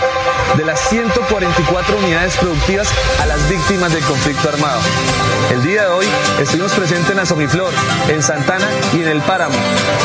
de 0.57 0.65
las 0.65 0.81
144 0.89 1.99
unidades 1.99 2.37
productivas 2.37 2.89
a 3.23 3.27
las 3.27 3.49
víctimas 3.49 3.93
del 3.93 4.03
conflicto 4.05 4.49
armado. 4.49 4.81
El 5.53 5.63
día 5.63 5.83
de 5.83 5.89
hoy 5.89 6.07
estuvimos 6.41 6.73
presentes 6.73 7.11
en 7.11 7.19
Azomiflor, 7.19 7.73
en 8.09 8.23
Santana 8.23 8.67
y 8.93 9.03
en 9.03 9.09
el 9.09 9.21
Páramo, 9.23 9.55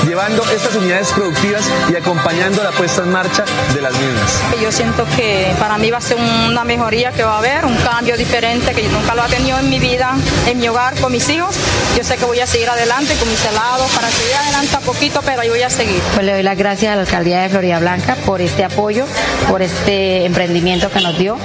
llevando 0.06 0.44
estas 0.52 0.76
unidades 0.76 1.12
productivas 1.12 1.64
y 1.90 1.96
acompañando 1.96 2.64
la 2.64 2.72
puesta 2.72 3.04
en 3.04 3.12
marcha 3.12 3.46
de 3.74 3.82
las 3.82 3.94
mismas. 3.94 4.42
Yo 4.62 4.72
siento 4.72 5.06
que 5.16 5.54
para 5.60 5.78
mí 5.78 5.90
va 5.90 5.98
a 5.98 6.02
ser 6.02 6.18
una 6.18 6.64
mejoría 6.64 7.12
que 7.12 7.24
va 7.24 7.36
a 7.36 7.38
haber, 7.40 7.66
un 7.66 7.76
cambio 7.78 8.18
diferente 8.18 8.74
que 8.74 8.84
yo 8.84 8.92
nunca 8.92 9.16
lo 9.16 9.26
he 9.26 9.30
tenido 9.30 9.58
en 9.58 9.70
mi 9.70 9.80
vida, 9.80 10.16
en 10.48 10.60
mi 10.60 10.68
hogar, 10.68 11.00
con 11.00 11.12
mis 11.12 11.28
hijos. 11.30 11.56
Yo 11.98 12.04
sé 12.04 12.18
que 12.18 12.26
voy 12.26 12.40
a 12.40 12.48
seguir 12.48 12.70
adelante 12.70 13.16
con 13.16 13.30
mis 13.30 13.44
helados, 13.46 13.90
para 13.92 14.10
seguir 14.10 14.36
adelante 14.36 14.76
a 14.76 14.80
poquito, 14.80 15.22
pero 15.26 15.44
yo 15.44 15.56
a 15.64 15.70
seguir. 15.70 16.02
Pues 16.14 16.26
le 16.26 16.34
doy 16.34 16.44
las 16.44 16.58
gracias 16.58 16.94
a 16.94 16.96
la 16.96 17.02
Alcaldía 17.02 17.42
de 17.42 17.50
Florida 17.50 17.80
Blanca 17.80 18.16
por 18.26 18.42
este 18.42 18.64
apoyo, 18.64 19.06
por 19.50 19.62
este 19.62 20.26
emprendimiento 20.26 20.90
que 20.90 21.02
nos 21.02 21.18
dio. 21.18 21.38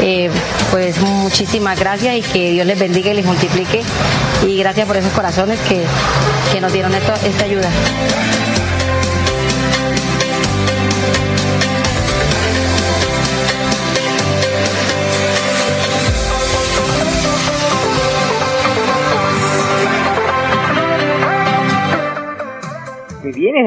Eh, 0.00 0.30
pues 0.70 0.98
muchísimas 0.98 1.78
gracias 1.78 2.16
y 2.16 2.22
que 2.22 2.52
Dios 2.52 2.66
les 2.66 2.78
bendiga 2.78 3.10
y 3.10 3.14
les 3.14 3.24
multiplique. 3.24 3.82
Y 4.46 4.58
gracias 4.58 4.86
por 4.86 4.96
esos 4.96 5.12
corazones 5.12 5.58
que, 5.60 5.82
que 6.52 6.60
nos 6.60 6.72
dieron 6.72 6.94
esto, 6.94 7.12
esta 7.26 7.44
ayuda. 7.44 7.68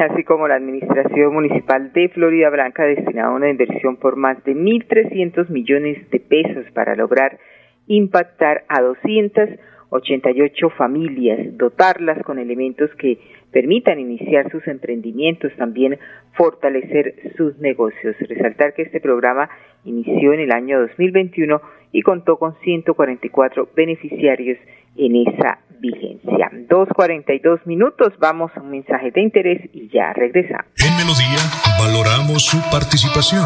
Así 0.01 0.23
como 0.23 0.47
la 0.47 0.55
Administración 0.55 1.33
Municipal 1.33 1.91
de 1.93 2.09
Florida 2.09 2.49
Blanca 2.49 2.83
ha 2.83 2.87
destinado 2.87 3.35
una 3.35 3.49
inversión 3.49 3.97
por 3.97 4.15
más 4.15 4.43
de 4.43 4.55
1.300 4.55 5.49
millones 5.49 6.09
de 6.09 6.19
pesos 6.19 6.65
para 6.73 6.95
lograr 6.95 7.39
impactar 7.87 8.63
a 8.67 8.81
288 8.81 10.69
familias, 10.71 11.57
dotarlas 11.57 12.23
con 12.23 12.39
elementos 12.39 12.89
que 12.95 13.19
permitan 13.51 13.99
iniciar 13.99 14.49
sus 14.51 14.67
emprendimientos, 14.67 15.51
también 15.57 15.99
fortalecer 16.33 17.15
sus 17.37 17.57
negocios. 17.59 18.15
Resaltar 18.19 18.73
que 18.73 18.83
este 18.83 18.99
programa 18.99 19.49
inició 19.85 20.33
en 20.33 20.39
el 20.39 20.51
año 20.51 20.79
2021 20.79 21.61
y 21.91 22.01
contó 22.01 22.37
con 22.37 22.55
144 22.63 23.69
beneficiarios 23.75 24.57
en 24.97 25.15
esa 25.27 25.59
vigencia. 25.83 26.49
2.42 26.69 27.65
minutos, 27.65 28.13
vamos 28.19 28.51
a 28.55 28.61
un 28.61 28.71
mensaje 28.71 29.11
de 29.11 29.21
interés 29.21 29.61
y 29.73 29.89
ya 29.89 30.13
regresamos. 30.13 30.71
En 30.83 30.95
Melodía 30.97 31.39
valoramos 31.77 32.45
su 32.45 32.57
participación. 32.71 33.45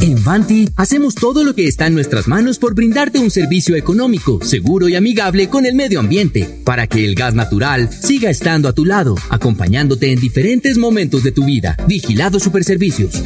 En 0.00 0.22
Vanti 0.22 0.68
hacemos 0.76 1.14
todo 1.14 1.44
lo 1.44 1.54
que 1.54 1.66
está 1.66 1.86
en 1.86 1.94
nuestras 1.94 2.28
manos 2.28 2.58
por 2.58 2.74
brindarte 2.74 3.18
un 3.18 3.30
servicio 3.30 3.76
económico, 3.76 4.40
seguro 4.42 4.88
y 4.88 4.96
amigable 4.96 5.48
con 5.48 5.66
el 5.66 5.74
medio 5.74 6.00
ambiente, 6.00 6.60
para 6.64 6.86
que 6.86 7.04
el 7.04 7.14
gas 7.14 7.34
natural 7.34 7.90
siga 7.90 8.30
estando 8.30 8.68
a 8.68 8.72
tu 8.72 8.84
lado, 8.84 9.14
acompañándote 9.30 10.12
en 10.12 10.20
diferentes 10.20 10.78
momentos 10.78 11.22
de 11.22 11.32
tu 11.32 11.44
vida. 11.44 11.76
Vigilado 11.86 12.38
Superservicios. 12.38 13.22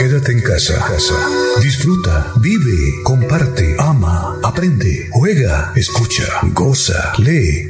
Quédate 0.00 0.32
en 0.32 0.40
casa. 0.40 0.82
Disfruta, 1.60 2.32
vive, 2.40 3.02
comparte, 3.02 3.76
ama, 3.78 4.40
aprende, 4.42 5.10
juega, 5.10 5.74
escucha, 5.76 6.24
goza, 6.54 7.12
lee, 7.18 7.69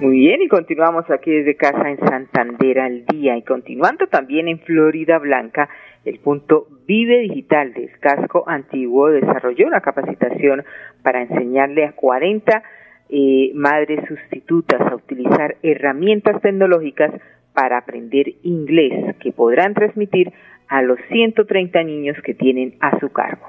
Muy 0.00 0.16
bien, 0.16 0.40
y 0.40 0.48
continuamos 0.48 1.04
aquí 1.10 1.30
desde 1.30 1.56
casa 1.56 1.90
en 1.90 1.98
Santander 1.98 2.80
al 2.80 3.04
día 3.04 3.36
y 3.36 3.42
continuando 3.42 4.06
también 4.06 4.48
en 4.48 4.58
Florida 4.60 5.18
Blanca, 5.18 5.68
el 6.06 6.18
punto 6.20 6.68
Vive 6.86 7.18
Digital 7.18 7.74
del 7.74 7.90
casco 8.00 8.44
antiguo 8.46 9.10
desarrolló 9.10 9.66
una 9.66 9.82
capacitación 9.82 10.64
para 11.02 11.20
enseñarle 11.20 11.84
a 11.84 11.92
40 11.92 12.62
eh, 13.10 13.50
madres 13.52 14.00
sustitutas 14.08 14.80
a 14.80 14.94
utilizar 14.94 15.56
herramientas 15.62 16.40
tecnológicas 16.40 17.12
para 17.52 17.76
aprender 17.76 18.32
inglés 18.42 19.14
que 19.16 19.32
podrán 19.32 19.74
transmitir 19.74 20.32
a 20.68 20.80
los 20.80 20.98
130 21.10 21.82
niños 21.82 22.16
que 22.24 22.32
tienen 22.32 22.74
a 22.80 22.98
su 23.00 23.10
cargo. 23.12 23.48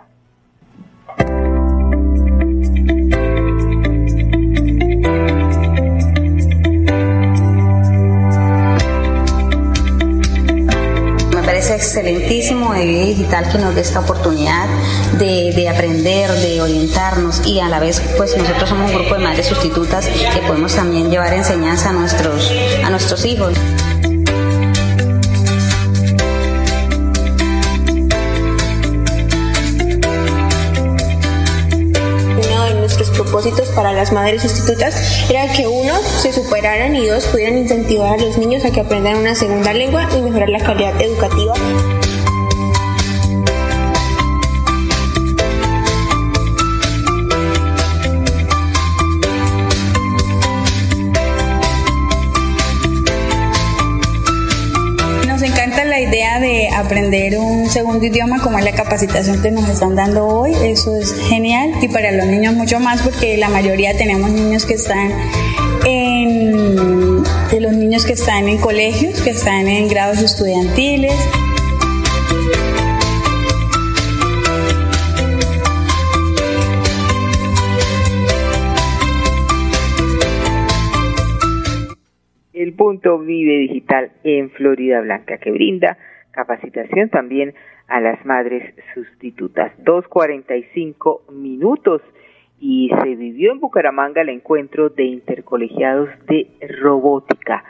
Excelentísimo 11.76 12.74
de 12.74 12.86
Vida 12.86 13.06
Digital 13.06 13.50
que 13.52 13.58
nos 13.58 13.76
dé 13.76 13.82
esta 13.82 14.00
oportunidad 14.00 14.68
de, 15.18 15.52
de, 15.56 15.70
aprender, 15.70 16.30
de 16.32 16.62
orientarnos 16.62 17.42
y 17.46 17.60
a 17.60 17.68
la 17.68 17.80
vez 17.80 18.02
pues 18.18 18.36
nosotros 18.38 18.70
somos 18.70 18.92
un 18.92 18.98
grupo 18.98 19.16
de 19.16 19.24
madres 19.24 19.48
sustitutas 19.48 20.08
que 20.08 20.42
podemos 20.48 20.76
también 20.76 21.10
llevar 21.10 21.34
enseñanza 21.34 21.90
a 21.90 21.94
nuestros, 21.94 22.52
a 22.84 22.90
nuestros 22.90 23.26
hijos. 23.26 23.58
Para 33.76 33.94
las 33.94 34.12
madres 34.12 34.42
sustitutas 34.42 35.30
era 35.30 35.52
que 35.54 35.68
uno, 35.68 35.94
se 36.02 36.32
superaran 36.32 36.96
y 36.96 37.08
dos, 37.08 37.26
pudieran 37.28 37.58
incentivar 37.58 38.20
a 38.20 38.24
los 38.24 38.38
niños 38.38 38.64
a 38.66 38.72
que 38.72 38.82
aprendan 38.82 39.18
una 39.18 39.36
segunda 39.36 39.74
lengua 39.74 40.08
y 40.16 40.22
mejorar 40.22 40.50
la 40.50 40.60
calidad 40.60 41.00
educativa. 41.02 41.54
Aprender 56.82 57.38
un 57.38 57.70
segundo 57.70 58.06
idioma 58.06 58.42
como 58.42 58.58
es 58.60 58.66
la 58.66 58.74
capacitación 58.74 59.42
que 59.42 59.52
nos 59.52 59.68
están 59.70 59.96
dando 59.96 60.28
hoy, 60.28 60.54
eso 60.64 60.96
es 61.00 61.14
genial 61.30 61.72
y 61.82 61.88
para 61.88 62.12
los 62.12 62.26
niños 62.26 62.54
mucho 62.56 62.80
más 62.80 63.02
porque 63.02 63.38
la 63.38 63.50
mayoría 63.50 63.96
tenemos 63.96 64.32
niños 64.32 64.66
que 64.66 64.74
están 64.74 65.12
en 65.86 67.24
los 67.60 67.74
niños 67.74 68.06
que 68.06 68.14
están 68.14 68.48
en 68.48 68.58
colegios, 68.58 69.22
que 69.22 69.30
están 69.32 69.68
en 69.68 69.88
grados 69.88 70.20
estudiantiles. 70.20 71.16
el 82.54 82.74
punto 82.74 83.18
Vive 83.18 83.58
Digital 83.58 84.12
en 84.24 84.52
Florida 84.52 85.02
Blanca, 85.02 85.40
que 85.40 85.52
brinda 85.52 85.98
capacitación 86.32 87.10
también 87.10 87.54
a 87.88 88.00
las 88.00 88.26
madres 88.26 88.74
sustitutas. 88.94 89.72
2.45 89.84 91.32
minutos 91.32 92.02
y 92.60 92.90
se 93.02 93.16
vivió 93.16 93.52
en 93.52 93.60
Bucaramanga 93.60 94.22
el 94.22 94.30
encuentro 94.30 94.90
de 94.90 95.04
intercolegiados 95.06 96.10
de 96.28 96.48
robótica. 96.82 97.64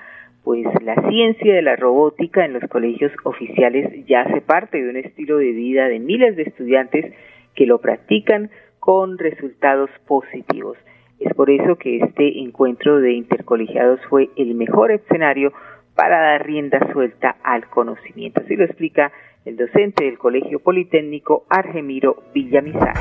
Pues 0.44 0.66
la 0.84 0.96
ciencia 1.10 1.54
de 1.54 1.62
la 1.62 1.76
robótica 1.76 2.46
en 2.46 2.54
los 2.54 2.64
colegios 2.70 3.12
oficiales 3.24 4.06
ya 4.08 4.22
hace 4.22 4.42
parte 4.42 4.82
de 4.82 4.90
un 4.90 4.98
estilo 4.98 5.38
de 5.38 5.52
vida 5.52 5.88
de 5.88 6.00
miles 6.00 6.36
de 6.36 6.44
estudiantes 6.44 7.14
que 7.56 7.66
lo 7.66 7.80
practican 7.80 8.50
con 8.80 9.18
resultados 9.18 9.90
positivos. 10.08 10.78
Es 11.20 11.34
por 11.36 11.52
eso 11.52 11.76
que 11.78 11.98
este 11.98 12.40
encuentro 12.40 13.00
de 13.00 13.14
intercolegiados 13.14 14.00
fue 14.10 14.30
el 14.36 14.56
mejor 14.56 14.92
escenario 14.92 15.54
para 15.96 16.22
dar 16.22 16.46
rienda 16.46 16.80
suelta 16.94 17.38
al 17.44 17.70
conocimiento. 17.70 18.42
Así 18.44 18.56
lo 18.56 18.66
explica 18.66 19.12
el 19.46 19.58
docente 19.58 20.06
del 20.06 20.18
Colegio 20.18 20.60
Politécnico 20.60 21.46
Argemiro 21.50 22.24
Villamizar. 22.34 22.96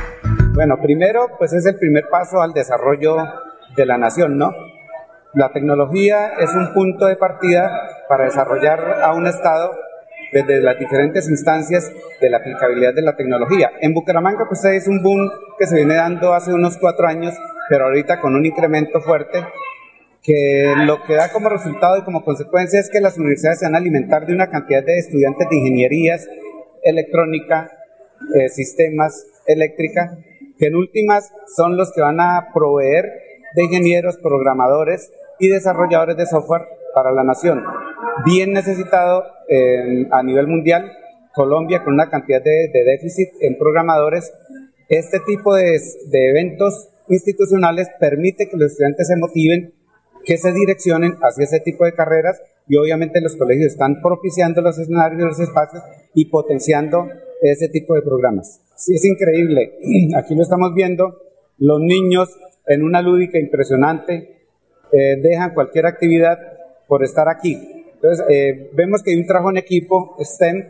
Bueno, 0.54 0.76
primero, 0.82 1.28
pues 1.38 1.52
es 1.52 1.66
el 1.66 1.76
primer 1.76 2.08
paso 2.08 2.40
al 2.40 2.52
desarrollo 2.52 3.16
de 3.76 3.86
la 3.86 3.98
nación, 3.98 4.36
¿no? 4.36 4.50
La 5.34 5.52
tecnología 5.52 6.32
es 6.40 6.52
un 6.54 6.72
punto 6.74 7.06
de 7.06 7.16
partida 7.16 7.70
para 8.08 8.24
desarrollar 8.24 9.00
a 9.02 9.14
un 9.14 9.26
Estado 9.26 9.70
desde 10.32 10.60
las 10.60 10.78
diferentes 10.78 11.28
instancias 11.28 11.92
de 12.20 12.30
la 12.30 12.38
aplicabilidad 12.38 12.94
de 12.94 13.02
la 13.02 13.16
tecnología. 13.16 13.70
En 13.80 13.94
Bucaramanga, 13.94 14.46
pues 14.48 14.64
es 14.64 14.88
un 14.88 15.02
boom 15.02 15.30
que 15.58 15.66
se 15.66 15.76
viene 15.76 15.94
dando 15.94 16.34
hace 16.34 16.52
unos 16.52 16.78
cuatro 16.78 17.06
años, 17.06 17.34
pero 17.68 17.84
ahorita 17.84 18.20
con 18.20 18.34
un 18.34 18.44
incremento 18.44 19.00
fuerte 19.00 19.44
que 20.22 20.74
lo 20.84 21.02
que 21.04 21.14
da 21.14 21.32
como 21.32 21.48
resultado 21.48 21.98
y 21.98 22.04
como 22.04 22.24
consecuencia 22.24 22.78
es 22.78 22.90
que 22.90 23.00
las 23.00 23.16
universidades 23.16 23.60
se 23.60 23.66
van 23.66 23.74
a 23.74 23.78
alimentar 23.78 24.26
de 24.26 24.34
una 24.34 24.50
cantidad 24.50 24.84
de 24.84 24.98
estudiantes 24.98 25.48
de 25.48 25.56
ingenierías, 25.56 26.28
electrónica, 26.82 27.70
eh, 28.34 28.48
sistemas, 28.48 29.26
eléctrica, 29.46 30.18
que 30.58 30.66
en 30.66 30.76
últimas 30.76 31.32
son 31.56 31.76
los 31.76 31.92
que 31.92 32.02
van 32.02 32.20
a 32.20 32.48
proveer 32.52 33.06
de 33.54 33.64
ingenieros, 33.64 34.18
programadores 34.18 35.10
y 35.38 35.48
desarrolladores 35.48 36.16
de 36.16 36.26
software 36.26 36.62
para 36.94 37.12
la 37.12 37.24
nación. 37.24 37.64
Bien 38.24 38.52
necesitado 38.52 39.24
eh, 39.48 40.06
a 40.10 40.22
nivel 40.22 40.46
mundial, 40.46 40.92
Colombia 41.34 41.82
con 41.82 41.94
una 41.94 42.10
cantidad 42.10 42.42
de, 42.42 42.68
déficit 42.72 43.28
en 43.40 43.56
programadores. 43.56 44.32
Este 44.88 45.20
tipo 45.20 45.54
de, 45.54 45.80
de 46.10 46.30
eventos 46.30 46.88
institucionales 47.08 47.88
permite 47.98 48.48
que 48.48 48.56
los 48.56 48.72
estudiantes 48.72 49.06
se 49.06 49.16
motiven, 49.16 49.74
que 50.24 50.36
se 50.36 50.52
direccionen 50.52 51.16
hacia 51.22 51.44
ese 51.44 51.60
tipo 51.60 51.84
de 51.84 51.92
carreras 51.92 52.40
y 52.68 52.76
obviamente 52.76 53.20
los 53.20 53.36
colegios 53.36 53.72
están 53.72 54.00
propiciando 54.02 54.60
los 54.62 54.78
escenarios, 54.78 55.20
los 55.20 55.40
espacios 55.40 55.82
y 56.14 56.26
potenciando 56.26 57.08
ese 57.42 57.68
tipo 57.68 57.94
de 57.94 58.02
programas. 58.02 58.60
Sí, 58.76 58.94
es 58.94 59.04
increíble. 59.04 59.74
Aquí 60.16 60.34
lo 60.34 60.42
estamos 60.42 60.72
viendo. 60.74 61.20
Los 61.58 61.80
niños 61.80 62.28
en 62.66 62.82
una 62.82 63.02
lúdica 63.02 63.38
impresionante 63.38 64.46
eh, 64.92 65.16
dejan 65.20 65.54
cualquier 65.54 65.86
actividad 65.86 66.38
por 66.86 67.02
estar 67.04 67.28
aquí. 67.28 67.58
Entonces, 67.94 68.24
eh, 68.28 68.70
vemos 68.72 69.02
que 69.02 69.10
hay 69.10 69.16
un 69.16 69.26
trabajo 69.26 69.50
en 69.50 69.58
equipo, 69.58 70.16
STEM, 70.20 70.68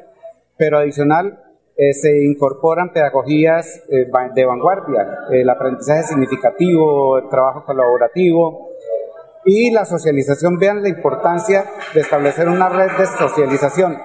pero 0.56 0.78
adicional 0.78 1.38
eh, 1.76 1.92
se 1.94 2.24
incorporan 2.24 2.92
pedagogías 2.92 3.82
de 3.88 4.44
vanguardia, 4.44 5.20
el 5.30 5.48
aprendizaje 5.48 6.02
significativo, 6.02 7.18
el 7.18 7.28
trabajo 7.28 7.64
colaborativo 7.64 8.70
y 9.44 9.70
la 9.70 9.85
socialización. 9.85 10.59
Vean 10.59 10.83
la 10.83 10.88
importancia 10.88 11.64
de 11.94 12.00
establecer 12.00 12.48
una 12.48 12.68
red 12.68 12.90
de 12.98 13.07
socialización. 13.07 13.98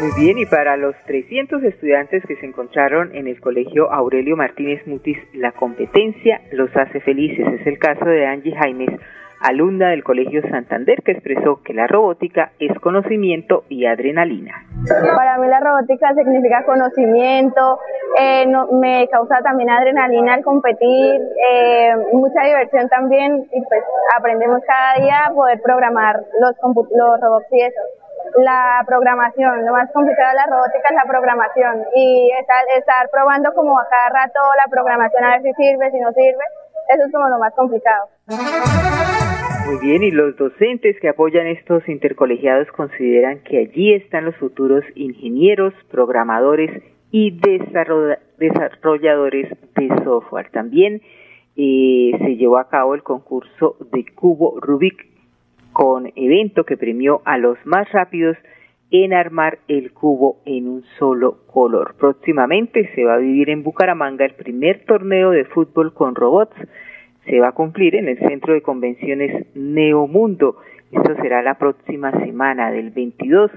Muy 0.00 0.10
bien, 0.16 0.38
y 0.38 0.46
para 0.46 0.76
los 0.76 0.94
300 1.06 1.60
estudiantes 1.64 2.22
que 2.28 2.36
se 2.36 2.46
encontraron 2.46 3.14
en 3.16 3.26
el 3.26 3.40
colegio 3.40 3.92
Aurelio 3.92 4.36
Martínez 4.36 4.86
Mutis, 4.86 5.18
la 5.32 5.50
competencia 5.52 6.40
los 6.52 6.70
hace 6.76 7.00
felices. 7.00 7.44
Es 7.60 7.66
el 7.66 7.78
caso 7.78 8.04
de 8.04 8.24
Angie 8.24 8.54
Jaimes, 8.54 8.90
alumna 9.40 9.90
del 9.90 10.04
Colegio 10.04 10.42
Santander, 10.50 11.02
que 11.02 11.12
expresó 11.12 11.62
que 11.62 11.74
la 11.74 11.86
robótica 11.86 12.52
es 12.58 12.78
conocimiento 12.80 13.64
y 13.68 13.86
adrenalina. 13.86 14.66
Para 15.14 15.38
mí 15.38 15.46
la 15.48 15.60
robótica 15.60 16.14
significa 16.14 16.64
conocimiento, 16.64 17.78
eh, 18.18 18.46
me 18.72 19.08
causa 19.08 19.40
también 19.42 19.70
adrenalina 19.70 20.34
al 20.34 20.44
competir, 20.44 21.20
eh, 21.52 21.94
mucha 22.12 22.42
diversión 22.42 22.88
también 22.88 23.48
y 23.52 23.60
pues 23.62 23.82
aprendemos 24.16 24.60
cada 24.66 25.04
día 25.04 25.26
a 25.26 25.32
poder 25.32 25.60
programar 25.62 26.20
los, 26.40 26.52
los 26.62 27.20
robots 27.20 27.46
y 27.52 27.62
eso. 27.62 27.80
La 28.44 28.82
programación, 28.86 29.64
lo 29.64 29.72
más 29.72 29.90
complicado 29.92 30.30
de 30.30 30.36
la 30.36 30.46
robótica 30.46 30.88
es 30.90 30.96
la 30.96 31.08
programación 31.08 31.84
y 31.94 32.30
estar, 32.38 32.62
estar 32.76 33.08
probando 33.10 33.52
como 33.54 33.78
a 33.78 33.86
cada 33.88 34.08
rato 34.24 34.40
la 34.56 34.70
programación 34.70 35.24
a 35.24 35.30
ver 35.38 35.42
si 35.42 35.52
sirve, 35.54 35.90
si 35.90 35.98
no 36.00 36.12
sirve, 36.12 36.44
eso 36.88 37.04
es 37.04 37.12
como 37.12 37.28
lo 37.28 37.38
más 37.38 37.54
complicado. 37.54 38.08
Muy 39.68 39.78
bien, 39.80 40.02
y 40.02 40.10
los 40.10 40.34
docentes 40.34 40.98
que 40.98 41.10
apoyan 41.10 41.46
estos 41.46 41.86
intercolegiados 41.90 42.68
consideran 42.68 43.40
que 43.40 43.58
allí 43.58 43.92
están 43.92 44.24
los 44.24 44.34
futuros 44.36 44.82
ingenieros, 44.94 45.74
programadores 45.90 46.82
y 47.10 47.38
desarrolladores 48.38 49.50
de 49.76 49.88
software. 50.04 50.48
También 50.52 51.02
eh, 51.54 52.12
se 52.18 52.36
llevó 52.36 52.56
a 52.56 52.70
cabo 52.70 52.94
el 52.94 53.02
concurso 53.02 53.76
de 53.92 54.06
Cubo 54.14 54.58
Rubik 54.58 55.06
con 55.74 56.10
evento 56.16 56.64
que 56.64 56.78
premió 56.78 57.20
a 57.26 57.36
los 57.36 57.58
más 57.66 57.92
rápidos 57.92 58.38
en 58.90 59.12
armar 59.12 59.58
el 59.68 59.92
cubo 59.92 60.38
en 60.46 60.66
un 60.66 60.82
solo 60.98 61.40
color. 61.46 61.94
Próximamente 61.98 62.90
se 62.94 63.04
va 63.04 63.16
a 63.16 63.18
vivir 63.18 63.50
en 63.50 63.62
Bucaramanga 63.62 64.24
el 64.24 64.32
primer 64.32 64.86
torneo 64.86 65.28
de 65.30 65.44
fútbol 65.44 65.92
con 65.92 66.14
robots 66.14 66.56
se 67.28 67.40
va 67.40 67.48
a 67.48 67.52
cumplir 67.52 67.94
en 67.94 68.08
el 68.08 68.18
Centro 68.18 68.54
de 68.54 68.62
Convenciones 68.62 69.46
Neomundo. 69.54 70.56
Esto 70.90 71.14
será 71.16 71.42
la 71.42 71.58
próxima 71.58 72.10
semana, 72.24 72.70
del 72.70 72.90
22 72.90 73.50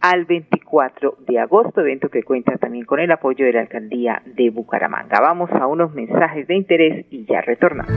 al 0.00 0.24
24 0.24 1.18
de 1.26 1.38
agosto, 1.38 1.80
evento 1.80 2.08
que 2.08 2.22
cuenta 2.22 2.56
también 2.58 2.84
con 2.84 3.00
el 3.00 3.10
apoyo 3.10 3.44
de 3.44 3.52
la 3.52 3.62
alcaldía 3.62 4.22
de 4.24 4.50
Bucaramanga. 4.50 5.20
Vamos 5.20 5.50
a 5.52 5.66
unos 5.66 5.92
mensajes 5.94 6.46
de 6.46 6.56
interés 6.56 7.06
y 7.10 7.26
ya 7.26 7.40
retornamos. 7.40 7.92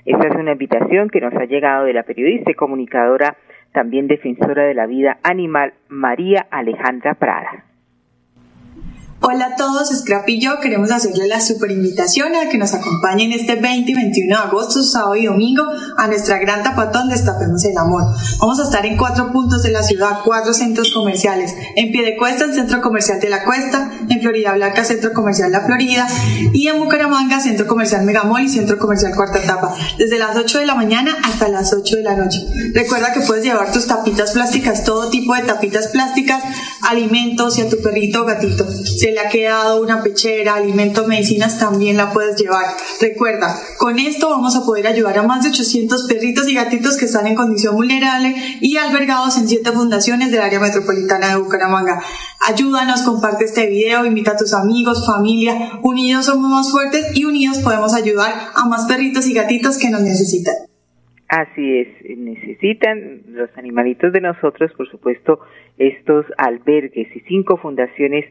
esta 0.04 0.28
es 0.28 0.34
una 0.34 0.52
invitación 0.52 1.10
que 1.10 1.20
nos 1.20 1.34
ha 1.34 1.44
llegado 1.44 1.84
de 1.84 1.92
la 1.92 2.02
periodista 2.02 2.50
y 2.50 2.54
comunicadora, 2.54 3.36
también 3.72 4.06
defensora 4.06 4.64
de 4.64 4.74
la 4.74 4.86
vida 4.86 5.18
animal, 5.22 5.74
María 5.88 6.46
Alejandra 6.50 7.14
Prada. 7.14 7.71
Hola 9.24 9.50
a 9.52 9.56
todos, 9.56 9.88
Scrap 9.96 10.28
y 10.28 10.40
yo 10.40 10.58
queremos 10.58 10.90
hacerle 10.90 11.28
la 11.28 11.40
super 11.40 11.70
invitación 11.70 12.34
a 12.34 12.48
que 12.48 12.58
nos 12.58 12.74
acompañen 12.74 13.30
este 13.30 13.54
20 13.54 13.88
y 13.88 13.94
21 13.94 14.36
de 14.36 14.42
agosto, 14.42 14.82
sábado 14.82 15.14
y 15.14 15.26
domingo, 15.26 15.62
a 15.96 16.08
nuestra 16.08 16.38
gran 16.38 16.64
tapatón 16.64 17.08
Destapemos 17.08 17.64
el 17.64 17.78
Amor. 17.78 18.02
Vamos 18.40 18.58
a 18.58 18.64
estar 18.64 18.84
en 18.84 18.96
cuatro 18.96 19.30
puntos 19.30 19.62
de 19.62 19.70
la 19.70 19.84
ciudad, 19.84 20.18
cuatro 20.24 20.52
centros 20.52 20.92
comerciales. 20.92 21.54
En 21.76 21.92
Piedecuesta, 21.92 22.46
el 22.46 22.54
Centro 22.54 22.82
Comercial 22.82 23.20
de 23.20 23.28
la 23.28 23.44
Cuesta, 23.44 23.92
en 24.08 24.20
Florida 24.20 24.54
Blanca, 24.54 24.84
Centro 24.84 25.12
Comercial 25.12 25.52
La 25.52 25.60
Florida, 25.60 26.08
y 26.52 26.66
en 26.66 26.80
Bucaramanga, 26.80 27.38
Centro 27.38 27.68
Comercial 27.68 28.04
Megamol 28.04 28.42
y 28.42 28.48
Centro 28.48 28.76
Comercial 28.76 29.14
Cuarta 29.14 29.38
Etapa, 29.38 29.72
desde 29.98 30.18
las 30.18 30.36
8 30.36 30.58
de 30.58 30.66
la 30.66 30.74
mañana 30.74 31.16
hasta 31.22 31.46
las 31.46 31.72
8 31.72 31.94
de 31.94 32.02
la 32.02 32.16
noche. 32.16 32.44
Recuerda 32.74 33.12
que 33.12 33.20
puedes 33.20 33.44
llevar 33.44 33.70
tus 33.70 33.86
tapitas 33.86 34.32
plásticas, 34.32 34.82
todo 34.82 35.10
tipo 35.10 35.32
de 35.36 35.42
tapitas 35.42 35.86
plásticas, 35.88 36.42
alimentos 36.82 37.56
y 37.58 37.62
a 37.62 37.68
tu 37.68 37.80
perrito 37.80 38.22
o 38.22 38.24
gatito 38.24 38.66
le 39.12 39.20
ha 39.20 39.28
quedado 39.28 39.80
una 39.80 40.02
pechera, 40.02 40.54
alimentos, 40.54 41.06
medicinas, 41.06 41.58
también 41.58 41.96
la 41.96 42.12
puedes 42.12 42.36
llevar. 42.40 42.64
Recuerda, 43.00 43.58
con 43.78 43.98
esto 43.98 44.30
vamos 44.30 44.56
a 44.56 44.64
poder 44.64 44.86
ayudar 44.86 45.18
a 45.18 45.22
más 45.22 45.42
de 45.42 45.50
800 45.50 46.06
perritos 46.08 46.48
y 46.48 46.54
gatitos 46.54 46.96
que 46.96 47.04
están 47.04 47.26
en 47.26 47.34
condición 47.34 47.74
vulnerable 47.74 48.34
y 48.60 48.76
albergados 48.76 49.36
en 49.36 49.48
siete 49.48 49.72
fundaciones 49.72 50.30
del 50.30 50.40
área 50.40 50.60
metropolitana 50.60 51.28
de 51.28 51.36
Bucaramanga. 51.36 52.02
Ayúdanos, 52.40 53.02
comparte 53.02 53.44
este 53.44 53.66
video, 53.66 54.04
invita 54.04 54.32
a 54.32 54.36
tus 54.36 54.52
amigos, 54.52 55.06
familia. 55.06 55.78
Unidos 55.82 56.26
somos 56.26 56.50
más 56.50 56.70
fuertes 56.70 57.06
y 57.14 57.24
unidos 57.24 57.58
podemos 57.58 57.94
ayudar 57.94 58.34
a 58.54 58.64
más 58.66 58.86
perritos 58.86 59.26
y 59.26 59.34
gatitos 59.34 59.78
que 59.78 59.90
nos 59.90 60.00
necesitan. 60.00 60.71
Así 61.32 61.78
es, 61.78 61.88
necesitan 62.18 63.22
los 63.28 63.48
animalitos 63.56 64.12
de 64.12 64.20
nosotros, 64.20 64.70
por 64.74 64.86
supuesto, 64.90 65.40
estos 65.78 66.26
albergues 66.36 67.08
y 67.16 67.20
cinco 67.20 67.56
fundaciones 67.56 68.26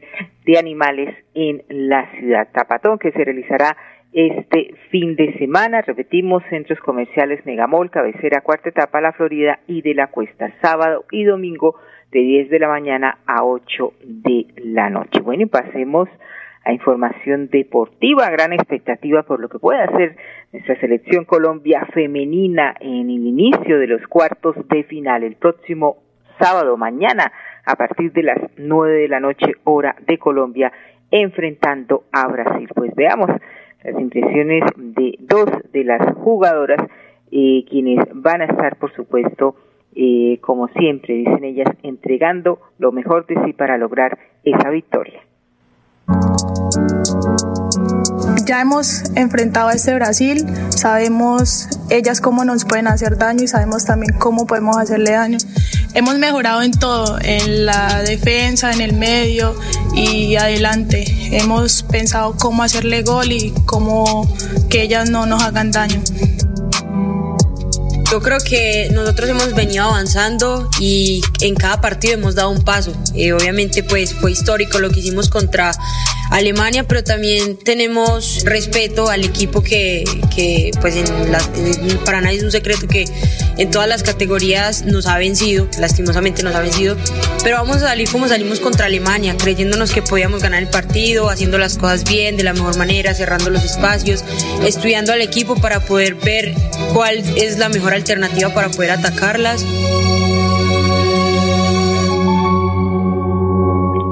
de 0.46 0.56
animales 0.56 1.12
en 1.34 1.64
la 1.68 2.08
ciudad. 2.12 2.46
Tapatón, 2.52 3.00
que 3.00 3.10
se 3.10 3.24
realizará 3.24 3.76
este 4.12 4.76
fin 4.92 5.16
de 5.16 5.36
semana. 5.38 5.82
Repetimos, 5.82 6.44
centros 6.48 6.78
comerciales 6.78 7.44
Megamol, 7.44 7.90
cabecera, 7.90 8.40
cuarta 8.40 8.68
etapa, 8.68 9.00
La 9.00 9.10
Florida 9.10 9.58
y 9.66 9.82
de 9.82 9.94
la 9.94 10.06
Cuesta, 10.06 10.54
sábado 10.62 11.04
y 11.10 11.24
domingo 11.24 11.74
de 12.12 12.20
10 12.20 12.50
de 12.50 12.58
la 12.60 12.68
mañana 12.68 13.18
a 13.26 13.44
8 13.44 13.94
de 14.04 14.46
la 14.58 14.90
noche. 14.90 15.22
Bueno, 15.22 15.42
y 15.42 15.46
pasemos 15.46 16.08
a 16.64 16.72
información 16.72 17.48
deportiva, 17.48 18.30
gran 18.30 18.52
expectativa 18.52 19.24
por 19.24 19.40
lo 19.40 19.48
que 19.48 19.58
puede 19.58 19.82
hacer 19.82 20.16
nuestra 20.52 20.78
selección 20.80 21.24
Colombia 21.24 21.86
femenina 21.94 22.74
en 22.78 23.08
el 23.08 23.26
inicio 23.26 23.78
de 23.78 23.86
los 23.86 24.06
cuartos 24.06 24.54
de 24.68 24.84
final 24.84 25.22
el 25.22 25.36
próximo 25.36 25.96
sábado, 26.38 26.76
mañana, 26.76 27.32
a 27.64 27.74
partir 27.74 28.12
de 28.12 28.22
las 28.22 28.38
nueve 28.58 29.00
de 29.00 29.08
la 29.08 29.20
noche, 29.20 29.54
hora 29.64 29.96
de 30.06 30.18
Colombia, 30.18 30.70
enfrentando 31.10 32.04
a 32.12 32.28
Brasil. 32.28 32.68
Pues 32.74 32.94
veamos 32.94 33.30
las 33.82 33.98
impresiones 33.98 34.64
de 34.76 35.14
dos 35.20 35.46
de 35.72 35.84
las 35.84 36.14
jugadoras, 36.16 36.82
eh, 37.30 37.64
quienes 37.70 38.06
van 38.12 38.42
a 38.42 38.44
estar, 38.44 38.76
por 38.76 38.92
supuesto, 38.92 39.56
eh, 39.94 40.38
como 40.42 40.68
siempre, 40.68 41.14
dicen 41.14 41.44
ellas, 41.44 41.68
entregando 41.82 42.60
lo 42.78 42.92
mejor 42.92 43.26
de 43.26 43.42
sí 43.44 43.52
para 43.54 43.78
lograr 43.78 44.18
esa 44.44 44.68
victoria. 44.68 45.22
Ya 48.44 48.60
hemos 48.60 49.02
enfrentado 49.14 49.68
a 49.68 49.72
este 49.74 49.94
Brasil, 49.94 50.44
sabemos 50.70 51.68
ellas 51.90 52.20
cómo 52.20 52.44
nos 52.44 52.64
pueden 52.64 52.88
hacer 52.88 53.16
daño 53.16 53.44
y 53.44 53.48
sabemos 53.48 53.84
también 53.84 54.14
cómo 54.18 54.46
podemos 54.46 54.76
hacerle 54.76 55.12
daño. 55.12 55.38
Hemos 55.94 56.18
mejorado 56.18 56.62
en 56.62 56.72
todo, 56.72 57.18
en 57.20 57.66
la 57.66 58.02
defensa, 58.02 58.72
en 58.72 58.80
el 58.80 58.94
medio 58.94 59.54
y 59.94 60.34
adelante. 60.36 61.04
Hemos 61.36 61.84
pensado 61.84 62.36
cómo 62.36 62.62
hacerle 62.62 63.02
gol 63.02 63.30
y 63.30 63.52
cómo 63.64 64.26
que 64.68 64.82
ellas 64.82 65.08
no 65.08 65.26
nos 65.26 65.42
hagan 65.42 65.70
daño. 65.70 66.02
Yo 68.10 68.20
creo 68.20 68.38
que 68.40 68.90
nosotros 68.92 69.30
hemos 69.30 69.54
venido 69.54 69.84
avanzando 69.84 70.68
y 70.78 71.22
en 71.40 71.54
cada 71.54 71.80
partido 71.80 72.14
hemos 72.14 72.34
dado 72.34 72.50
un 72.50 72.62
paso. 72.62 72.92
Eh, 73.14 73.32
obviamente 73.32 73.82
pues 73.82 74.12
fue 74.12 74.32
histórico 74.32 74.80
lo 74.80 74.90
que 74.90 75.00
hicimos 75.00 75.30
contra 75.30 75.72
Alemania, 76.32 76.84
pero 76.84 77.04
también 77.04 77.58
tenemos 77.58 78.42
respeto 78.46 79.10
al 79.10 79.22
equipo 79.22 79.62
que, 79.62 80.04
pues 80.80 80.96
en 80.96 81.30
la, 81.30 81.38
para 82.06 82.22
nadie 82.22 82.38
es 82.38 82.42
un 82.42 82.50
secreto 82.50 82.88
que 82.88 83.04
en 83.58 83.70
todas 83.70 83.86
las 83.86 84.02
categorías 84.02 84.86
nos 84.86 85.06
ha 85.06 85.18
vencido, 85.18 85.68
lastimosamente 85.78 86.42
nos 86.42 86.54
ha 86.54 86.60
vencido, 86.60 86.96
pero 87.44 87.56
vamos 87.56 87.76
a 87.76 87.80
salir 87.80 88.08
como 88.10 88.28
salimos 88.28 88.60
contra 88.60 88.86
Alemania, 88.86 89.36
creyéndonos 89.36 89.92
que 89.92 90.00
podíamos 90.00 90.42
ganar 90.42 90.62
el 90.62 90.70
partido, 90.70 91.28
haciendo 91.28 91.58
las 91.58 91.76
cosas 91.76 92.04
bien, 92.04 92.38
de 92.38 92.44
la 92.44 92.54
mejor 92.54 92.78
manera, 92.78 93.12
cerrando 93.12 93.50
los 93.50 93.64
espacios, 93.64 94.24
estudiando 94.64 95.12
al 95.12 95.20
equipo 95.20 95.56
para 95.56 95.80
poder 95.80 96.14
ver 96.14 96.54
cuál 96.94 97.18
es 97.36 97.58
la 97.58 97.68
mejor 97.68 97.92
alternativa 97.92 98.54
para 98.54 98.70
poder 98.70 98.92
atacarlas. 98.92 99.66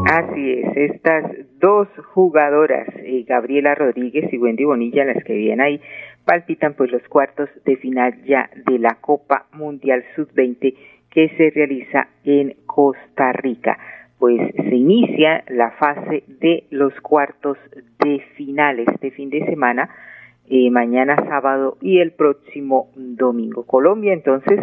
Así 0.07 0.53
es, 0.61 0.93
estas 0.93 1.50
dos 1.61 1.89
jugadoras, 2.15 2.89
eh, 2.97 3.25
Gabriela 3.29 3.75
Rodríguez 3.75 4.33
y 4.33 4.39
Wendy 4.39 4.65
Bonilla, 4.65 5.05
las 5.05 5.23
que 5.25 5.35
vienen 5.35 5.61
ahí, 5.61 5.81
palpitan 6.25 6.75
pues 6.75 6.91
los 6.91 7.03
cuartos 7.09 7.49
de 7.65 7.77
final 7.77 8.23
ya 8.25 8.51
de 8.67 8.79
la 8.79 8.97
Copa 9.01 9.47
Mundial 9.53 10.05
Sub-20 10.17 10.75
que 11.11 11.29
se 11.37 11.51
realiza 11.51 12.09
en 12.25 12.57
Costa 12.67 13.33
Rica. 13.33 13.79
Pues 14.19 14.41
se 14.55 14.75
inicia 14.75 15.45
la 15.49 15.71
fase 15.73 16.25
de 16.27 16.65
los 16.71 16.93
cuartos 17.01 17.59
de 18.05 18.21
finales 18.37 18.87
de 19.01 19.11
fin 19.11 19.31
de 19.31 19.45
semana 19.47 19.89
eh, 20.49 20.71
mañana 20.71 21.17
sábado 21.29 21.79
y 21.81 22.01
el 22.01 22.13
próximo 22.13 22.91
domingo. 22.97 23.65
Colombia 23.65 24.13
entonces 24.13 24.61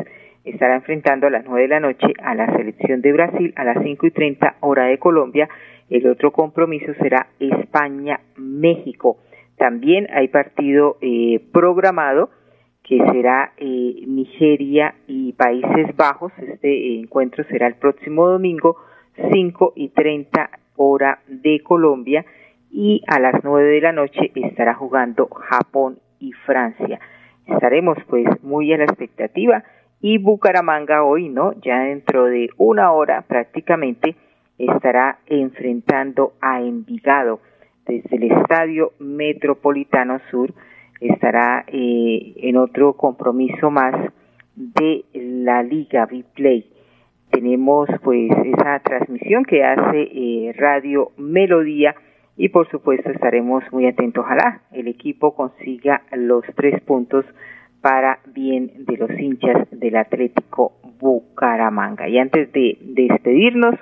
estará 0.50 0.76
enfrentando 0.76 1.28
a 1.28 1.30
las 1.30 1.46
nueve 1.46 1.64
de 1.64 1.68
la 1.68 1.80
noche 1.80 2.08
a 2.22 2.36
la 2.36 2.56
selección 2.56 3.02
de 3.02 3.14
Brasil 3.14 3.54
a 3.56 3.64
las 3.64 3.84
cinco 3.84 4.08
y 4.08 4.12
treinta 4.12 4.56
hora 4.62 4.86
de 4.86 4.98
Colombia. 4.98 5.50
El 5.90 6.08
otro 6.08 6.32
compromiso 6.32 6.94
será 7.02 7.28
España-México. 7.40 9.18
También 9.58 10.08
hay 10.12 10.28
partido 10.28 10.98
eh, 11.02 11.42
programado 11.52 12.30
que 12.84 12.98
será 13.12 13.54
eh, 13.58 14.04
Nigeria 14.08 14.96
y 15.08 15.34
Países 15.34 15.96
Bajos. 15.96 16.32
Este 16.38 17.00
encuentro 17.00 17.44
será 17.46 17.68
el 17.68 17.76
próximo 17.76 18.28
domingo, 18.28 18.78
cinco 19.32 19.74
y 19.76 19.90
treinta 19.90 20.50
hora 20.76 21.20
de 21.28 21.62
Colombia 21.62 22.26
y 22.72 23.02
a 23.08 23.20
las 23.20 23.44
nueve 23.44 23.70
de 23.70 23.82
la 23.82 23.92
noche 23.92 24.32
estará 24.36 24.74
jugando 24.74 25.28
Japón 25.28 26.00
y 26.20 26.34
Francia. 26.46 27.00
Estaremos 27.46 27.98
pues 28.10 28.26
muy 28.44 28.74
a 28.74 28.78
la 28.78 28.84
expectativa 28.84 29.64
y 30.02 30.18
Bucaramanga 30.18 31.04
hoy, 31.04 31.30
¿no? 31.30 31.54
Ya 31.62 31.80
dentro 31.80 32.26
de 32.26 32.50
una 32.58 32.92
hora 32.92 33.24
prácticamente 33.28 34.16
estará 34.58 35.20
enfrentando 35.28 36.34
a 36.42 36.62
Envigado 36.62 37.40
desde 37.86 38.16
el 38.18 38.32
Estadio 38.32 38.94
Metropolitano 39.00 40.20
Sur. 40.30 40.54
Estará 41.00 41.64
eh, 41.68 42.34
en 42.38 42.58
otro 42.58 42.94
compromiso 42.94 43.70
más 43.72 43.94
de 44.56 45.06
la 45.14 45.62
Liga 45.64 46.08
Play. 46.34 46.70
Tenemos 47.30 47.90
pues 48.04 48.32
esa 48.46 48.80
transmisión 48.80 49.46
que 49.46 49.64
hace 49.64 50.10
eh, 50.12 50.54
Radio 50.58 51.12
Melodía 51.18 51.96
y 52.36 52.50
por 52.50 52.70
supuesto 52.70 53.12
estaremos 53.12 53.64
muy 53.72 53.88
atentos. 53.88 54.24
Ojalá 54.24 54.62
el 54.72 54.88
equipo 54.88 55.36
consiga 55.36 56.04
los 56.12 56.46
tres 56.56 56.80
puntos 56.82 57.26
para 57.82 58.20
bien 58.26 58.86
de 58.86 58.98
los 58.98 59.12
hinchas 59.12 59.68
del 59.72 59.96
Atlético 59.96 60.74
Bucaramanga. 61.00 62.08
Y 62.10 62.18
antes 62.18 62.52
de 62.52 62.78
despedirnos, 62.82 63.76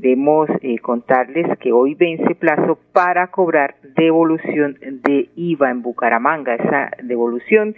Queremos 0.00 0.48
eh, 0.62 0.78
contarles 0.78 1.58
que 1.58 1.72
hoy 1.72 1.96
vence 1.96 2.36
plazo 2.36 2.78
para 2.92 3.32
cobrar 3.32 3.74
devolución 3.96 4.78
de 4.80 5.28
IVA 5.34 5.72
en 5.72 5.82
Bucaramanga. 5.82 6.54
Esa 6.54 6.92
devolución 7.02 7.74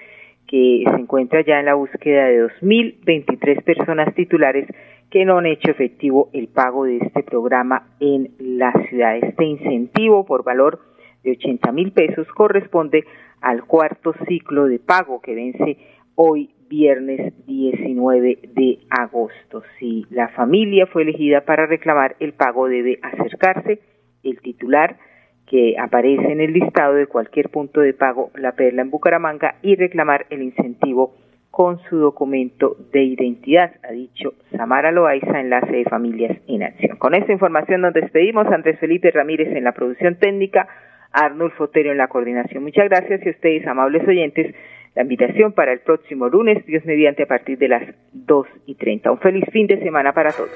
que 0.47 0.85
se 0.85 1.01
encuentra 1.01 1.41
ya 1.41 1.61
en 1.61 1.65
la 1.65 1.73
búsqueda 1.73 2.27
de 2.27 2.45
2.023 2.45 3.63
personas 3.63 4.15
titulares 4.15 4.67
que 5.09 5.25
no 5.25 5.39
han 5.39 5.47
hecho 5.47 5.71
efectivo 5.71 6.29
el 6.35 6.49
pago 6.49 6.85
de 6.85 6.99
este 6.99 7.23
programa 7.23 7.87
en 8.01 8.33
la 8.39 8.73
ciudad. 8.91 9.17
Este 9.17 9.47
incentivo 9.47 10.27
por 10.27 10.45
valor 10.45 10.79
de 11.25 11.31
80 11.31 11.73
mil 11.73 11.93
pesos 11.93 12.29
corresponde 12.35 13.07
al 13.41 13.65
cuarto 13.65 14.15
ciclo 14.27 14.67
de 14.67 14.79
pago 14.79 15.21
que 15.21 15.35
vence 15.35 15.79
hoy 16.15 16.51
viernes 16.69 17.35
19 17.47 18.39
de 18.55 18.79
agosto. 18.91 19.63
Si 19.79 20.07
la 20.11 20.29
familia 20.29 20.87
fue 20.87 21.03
elegida 21.03 21.43
para 21.43 21.67
reclamar 21.67 22.17
el 22.21 22.33
pago 22.33 22.69
debe 22.69 22.99
acercarse 23.03 23.81
el 24.23 24.41
titular 24.41 24.99
que 25.47 25.77
aparece 25.79 26.31
en 26.31 26.41
el 26.41 26.53
listado 26.53 26.95
de 26.95 27.09
cualquier 27.09 27.49
punto 27.49 27.81
de 27.81 27.93
pago 27.93 28.31
La 28.37 28.53
Perla 28.53 28.83
en 28.83 28.91
Bucaramanga 28.91 29.57
y 29.63 29.75
reclamar 29.75 30.27
el 30.31 30.43
incentivo 30.43 31.15
con 31.51 31.81
su 31.89 31.97
documento 31.97 32.77
de 32.93 33.03
identidad, 33.03 33.73
ha 33.83 33.91
dicho 33.91 34.35
Samara 34.57 34.93
Loaiza, 34.93 35.41
enlace 35.41 35.73
de 35.73 35.85
Familias 35.85 36.39
en 36.47 36.63
Acción. 36.63 36.97
Con 36.97 37.15
esta 37.15 37.33
información 37.33 37.81
nos 37.81 37.93
despedimos. 37.93 38.47
Andrés 38.47 38.79
Felipe 38.79 39.11
Ramírez 39.11 39.49
en 39.49 39.65
la 39.65 39.73
producción 39.73 40.15
técnica, 40.15 40.69
Arnulfo 41.13 41.65
Otero 41.65 41.93
en 41.93 41.99
la 41.99 42.09
coordinación. 42.09 42.63
Muchas 42.63 42.89
gracias 42.89 43.21
y 43.25 43.29
a 43.29 43.33
ustedes, 43.33 43.67
amables 43.67 44.07
oyentes, 44.07 44.55
la 44.95 45.03
invitación 45.03 45.53
para 45.53 45.73
el 45.73 45.81
próximo 45.81 46.29
lunes, 46.29 46.65
Dios 46.67 46.85
mediante, 46.85 47.23
a 47.23 47.27
partir 47.27 47.59
de 47.59 47.69
las 47.69 47.83
2 48.13 48.47
y 48.67 48.75
30. 48.75 49.13
Un 49.13 49.19
feliz 49.19 49.45
fin 49.53 49.67
de 49.67 49.79
semana 49.81 50.13
para 50.13 50.33
todos. 50.33 50.51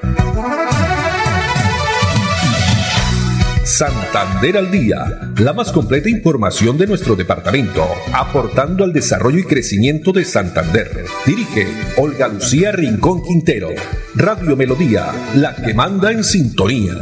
Santander 3.64 4.59
al 4.59 4.71
Día, 4.71 4.99
la 5.40 5.53
más 5.53 5.73
completa 5.73 6.11
información 6.11 6.77
de 6.77 6.87
nuestro 6.87 7.17
departamento, 7.17 7.83
aportando 8.12 8.85
al 8.85 8.93
desarrollo 8.93 9.38
y 9.38 9.45
crecimiento 9.45 10.12
de 10.12 10.25
Santander. 10.25 10.87
Dirige 11.25 11.67
Olga 11.97 12.29
Lucía 12.29 12.73
Rincón 12.73 13.23
Quintero. 13.23 13.69
Radio 14.17 14.55
Melodía, 14.55 15.07
la 15.35 15.57
que 15.57 15.73
manda 15.73 16.12
en 16.12 16.23
sintonía. 16.23 16.93